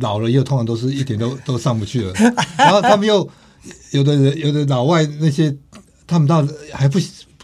[0.00, 2.12] 老了以后通常都是一点都都上不去了。
[2.58, 3.28] 然后他们又。
[3.92, 5.54] 有的人，有的老外那些，
[6.06, 6.98] 他们到还不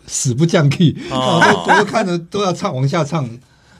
[0.07, 3.29] 死不降 key，哦， 我都看着都要唱往下唱。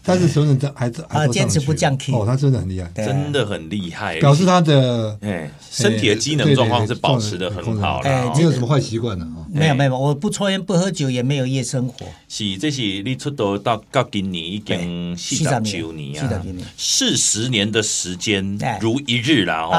[0.03, 12.07] 但是什么人这还是啊坚持不降 key 哦，他真的很厉害，真的很厉害，表示他的哎身体的机能状况是保持的很好，了，没有什么坏习惯的没有没有，我不抽烟不喝酒，也没有夜生活。
[12.29, 16.43] 是，这是你出道到到今年已经四十九年啊，
[16.77, 19.71] 四十年的时间如一日啦哦。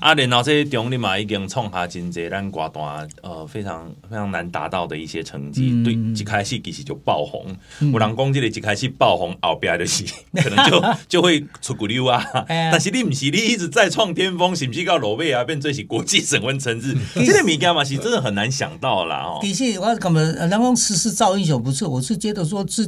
[0.00, 5.82] 啊，然后这中你嘛已经创下真济咱歌坛呃非常非常难达到的一些成绩。
[5.82, 7.46] 对，一开始其实就爆红，
[7.80, 9.56] 有人讲这个一开始爆红后
[9.86, 10.04] 是
[10.42, 19.38] 可能就 就会出鼓溜啊，但是你唔是，你一直在创巅峰，是不是到罗贝啊，变做是国际审问城市，这个米干嘛是真的很难想到啦哦。
[19.40, 22.82] 的确，我感觉南方时势造英雄不是，我是觉得说这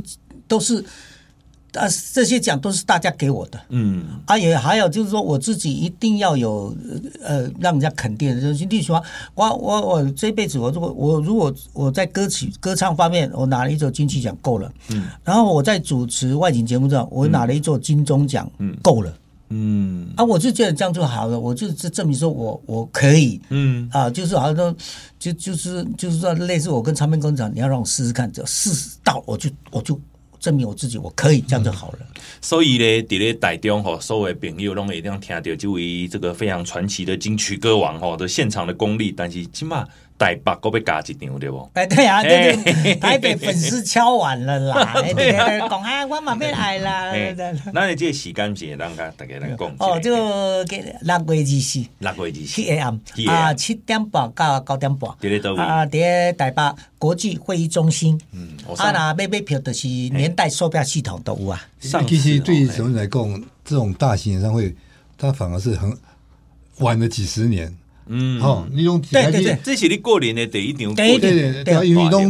[0.46, 0.84] 都是。
[1.74, 6.74] 啊，这些奖都是大家给我的，嗯，啊也还有就是说我自己一定要有
[7.22, 9.02] 呃让人家肯定的，就是例如说，
[9.34, 19.12] 我我我这辈子我如果我如果我在歌曲歌唱方面我拿了一座金曲奖够了，嗯，然后我在主持外景节目上我拿了一座金钟奖，嗯，够了，
[19.50, 24.74] 嗯，啊，我就觉得这样就好了，我就这证明说我我可以，嗯，啊，就是好像说
[25.18, 28.70] 就就是就是说类似我跟唱片公司讲，你要让我试试看，只要试
[29.04, 30.00] 到我就我就。
[30.40, 31.98] 证明我自己，我可以这样就好了。
[32.40, 39.86] 所以呢，伫咧台中吼，所有朋友拢一定要听到这位这个非常传奇的金曲歌王吼的现场的功力，但是起码。
[40.18, 41.70] 台北够被加一场对不？
[41.74, 44.94] 哎，对啊，对对，台北粉丝敲完了啦，
[45.68, 47.12] 讲啊，我嘛要来啦。
[47.72, 49.74] 那你这个时间是让大家来讲。
[49.78, 52.98] 哦，就给六月二四，六月二四，七 AM
[53.28, 55.10] 啊，七点半到九点半。
[55.20, 55.60] 在倒位？
[55.60, 56.62] 啊，在台北
[56.98, 58.18] 国际会议中心。
[58.32, 61.62] 嗯，啊，那买买票就是年代售票系统都有啊。
[62.06, 64.74] 其实对于什么来讲，这种大型演唱会，
[65.18, 65.94] 它反而是很
[66.78, 67.74] 晚了几十年。
[68.08, 72.20] 嗯，好，你用对对对，这是你过年的第一场，对对对，因为你都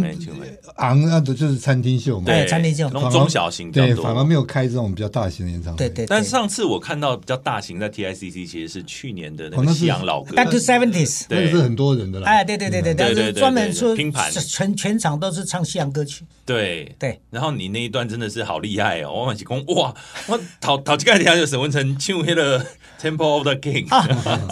[0.76, 5.78] 昂那的就是餐厅秀嘛，对，餐厅秀，中小型对，反而没有开这种比较大型的演唱会。
[5.78, 12.28] 对对，但上次我看到比较大型在 TICC，其实是去年的那个西洋老歌，Back to Seventies，那个是很多人的啦。
[12.28, 16.24] 哎，对对对对对对，专门说拼盘，全全场都是唱西洋歌曲。
[16.44, 16.94] 对。
[16.98, 19.12] 对，然后你那一段真的是好厉害哦！
[19.12, 19.94] 我满起功哇，
[20.26, 22.64] 我讨讨几个天就沈文成唱那个
[23.00, 24.06] Temple of the King 啊，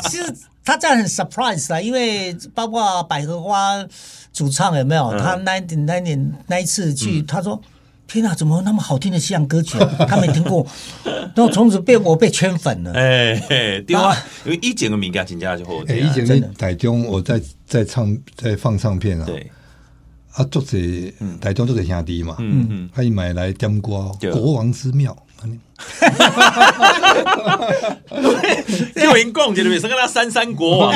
[0.08, 0.34] 其实。
[0.64, 3.84] 他这样很 surprise 啊，因为包括百合花
[4.32, 5.10] 主唱有没有？
[5.18, 7.60] 他那那年那一次去，他说
[8.08, 9.76] ：“天哪，怎么那么好听的西洋歌曲？
[10.08, 10.66] 他没听过。
[11.36, 12.92] ”然后从此被我被圈粉了。
[12.92, 13.38] 哎，
[13.82, 15.72] 对啊，因为以前的名家请假就好。
[15.86, 19.26] 哎，以前在台中，我在在唱在放唱片啊。
[19.26, 19.50] 对。
[20.32, 20.76] 啊，作者
[21.40, 25.12] 台中作者兄弟嘛，嗯嗯，他买来点歌《国王之庙》。
[25.76, 27.96] 哈哈哈哈哈！
[28.94, 30.92] 因为讲这里面是跟他三山国王，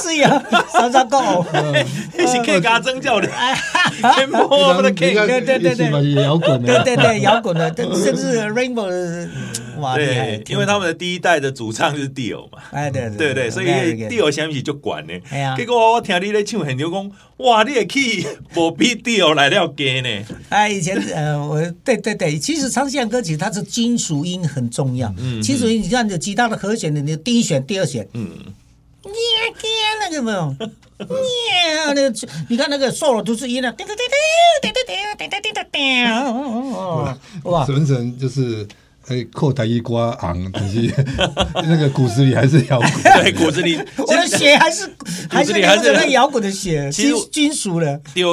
[0.00, 0.42] 是呀，
[0.72, 1.46] 三山国王，
[2.26, 3.28] 是 K 加增教的，
[4.16, 7.72] 天波不的 K，对对对对，摇滚的，对对对，摇滚的，
[8.02, 9.28] 甚至 Rainbow，
[9.78, 13.66] 哇，对，因为他们的第一代的主唱就是 Dio 嘛，哎对对对，所以
[14.08, 15.12] Dio 相比就管呢，
[15.56, 20.08] 结果我听你在唱很牛讲，哇，你也可以不比 Dio 来了给呢，
[20.48, 23.33] 哎，以前呃，我对对对，其实唱现歌曲。
[23.36, 28.30] 它是金属音很重要，嗯金属音你看，你吉他的和弦的，你第一弦、第二弦，嗯，
[30.00, 30.56] 那个没有，
[30.98, 32.14] 那个
[32.48, 34.04] 你看那个 solo 都是音的，叮叮叮
[34.62, 35.74] 叮叮叮叮叮叮叮，
[37.44, 38.66] 哇，纯纯就是。
[39.08, 40.92] 哎，扣台一瓜昂，可是
[41.54, 42.90] 那个骨子里还是摇滚。
[43.02, 44.90] 对，骨子里 我的血还是
[45.28, 48.00] 还是还是那摇滚的血，金金属的。
[48.14, 48.24] 对，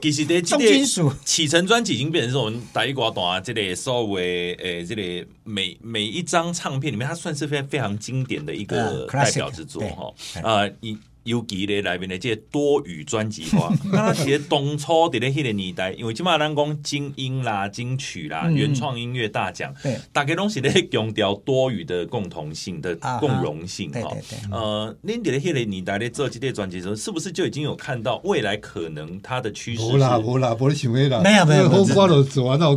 [0.00, 1.12] 其实的重金属。
[1.24, 10.12] 启程专辑已经变成是我们台一刮段这类所谓诶，这类每每一张唱片里面，它算是非常非常经典的一个代表之作哈。
[10.42, 10.98] 呃，你。
[11.24, 24.16] 尤其咧内面的这个多语专辑化， 那其实当初伫咧迄个年代，因为即马咱讲精英啦、金曲啦、嗯、原创音乐大奖，对，大家拢是咧强调多语的共同性的共融性哈。
[24.50, 29.82] 呃，恁伫咧迄个年代咧做这类专辑的时候，是不是就已经有看到未来可能它的趋势？
[29.82, 32.74] 无啦无啦，无你想的啦，没有没有，后挂了做完了，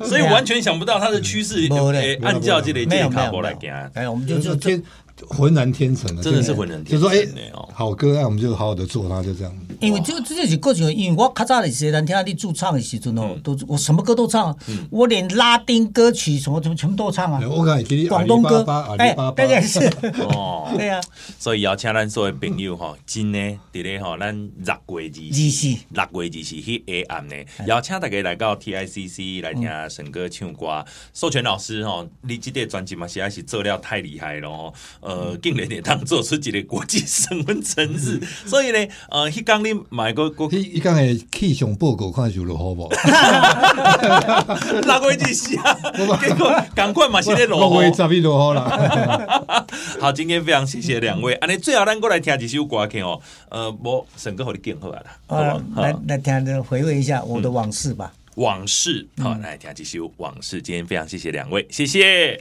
[0.04, 4.82] 所以完全想不到它的趋势，诶，按照这个这个卡波来讲，哎，我们就就就。
[5.26, 7.00] 浑然天成了，真的是浑然天成。
[7.00, 7.26] 就说哎，
[7.72, 9.52] 好歌，那我们就好好的做，它就这样。
[9.80, 14.56] 因为就这是过程，因为我较早的时候，听你驻唱的时阵哦，都我什么歌都唱，
[14.90, 17.40] 我连拉丁歌曲什么什么全部都唱啊。
[17.48, 18.64] 我讲广东歌，
[18.98, 19.80] 哎，对对是
[20.22, 21.00] 哦， 对啊。
[21.38, 23.38] 所以邀请咱所有朋友哈，今呢，
[23.72, 27.34] 伫咧哈，咱六月二十四，六月二十四迄暗呢，
[27.66, 30.84] 邀请大家来到 TICC 来听沈哥唱歌。
[31.14, 34.72] 授权老师哈，你这个专辑嘛，实在是做了太厉害了。
[35.08, 42.86] 呃，竟然也当做出一个国际身份城市，所以呢，呃，迄刚你买个国，迄刚的气象报告看就落好 不？
[44.86, 45.74] 哪个意思啊？
[46.20, 49.64] 结果赶快嘛，现在落好，十一落好了。
[49.98, 53.18] 好，今天非常谢谢两位， 安尼最后咱过来听一首歌曲哦。
[53.48, 55.58] 呃，我沈哥和你更好了，好吧？
[55.76, 58.12] 来来听，回味一下我的往事吧。
[58.34, 60.60] 往事，好，来听几首往事。
[60.60, 62.38] 今天非常谢谢两位，谢谢。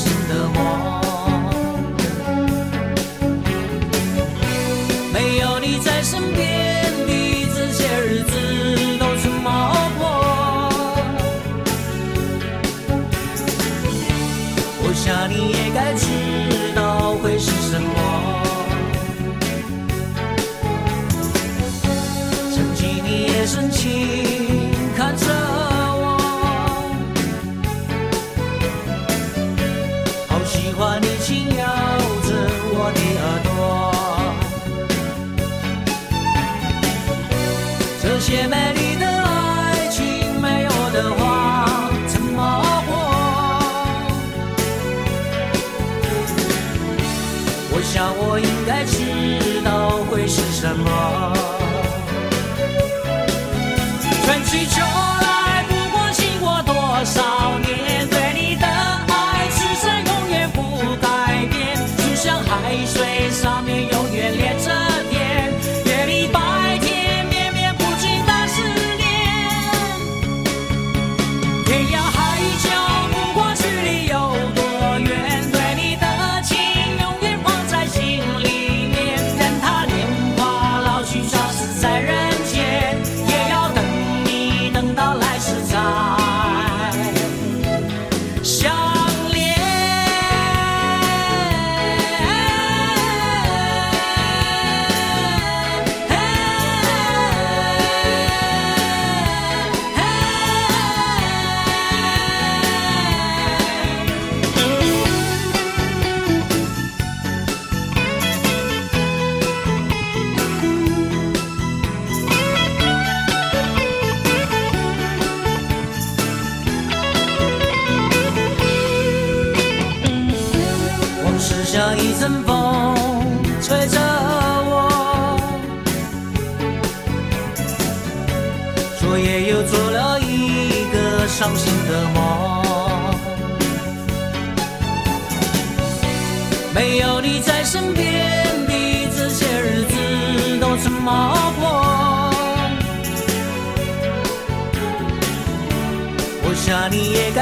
[0.00, 0.99] 新的我。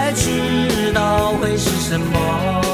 [0.09, 2.68] 才知道会是什么。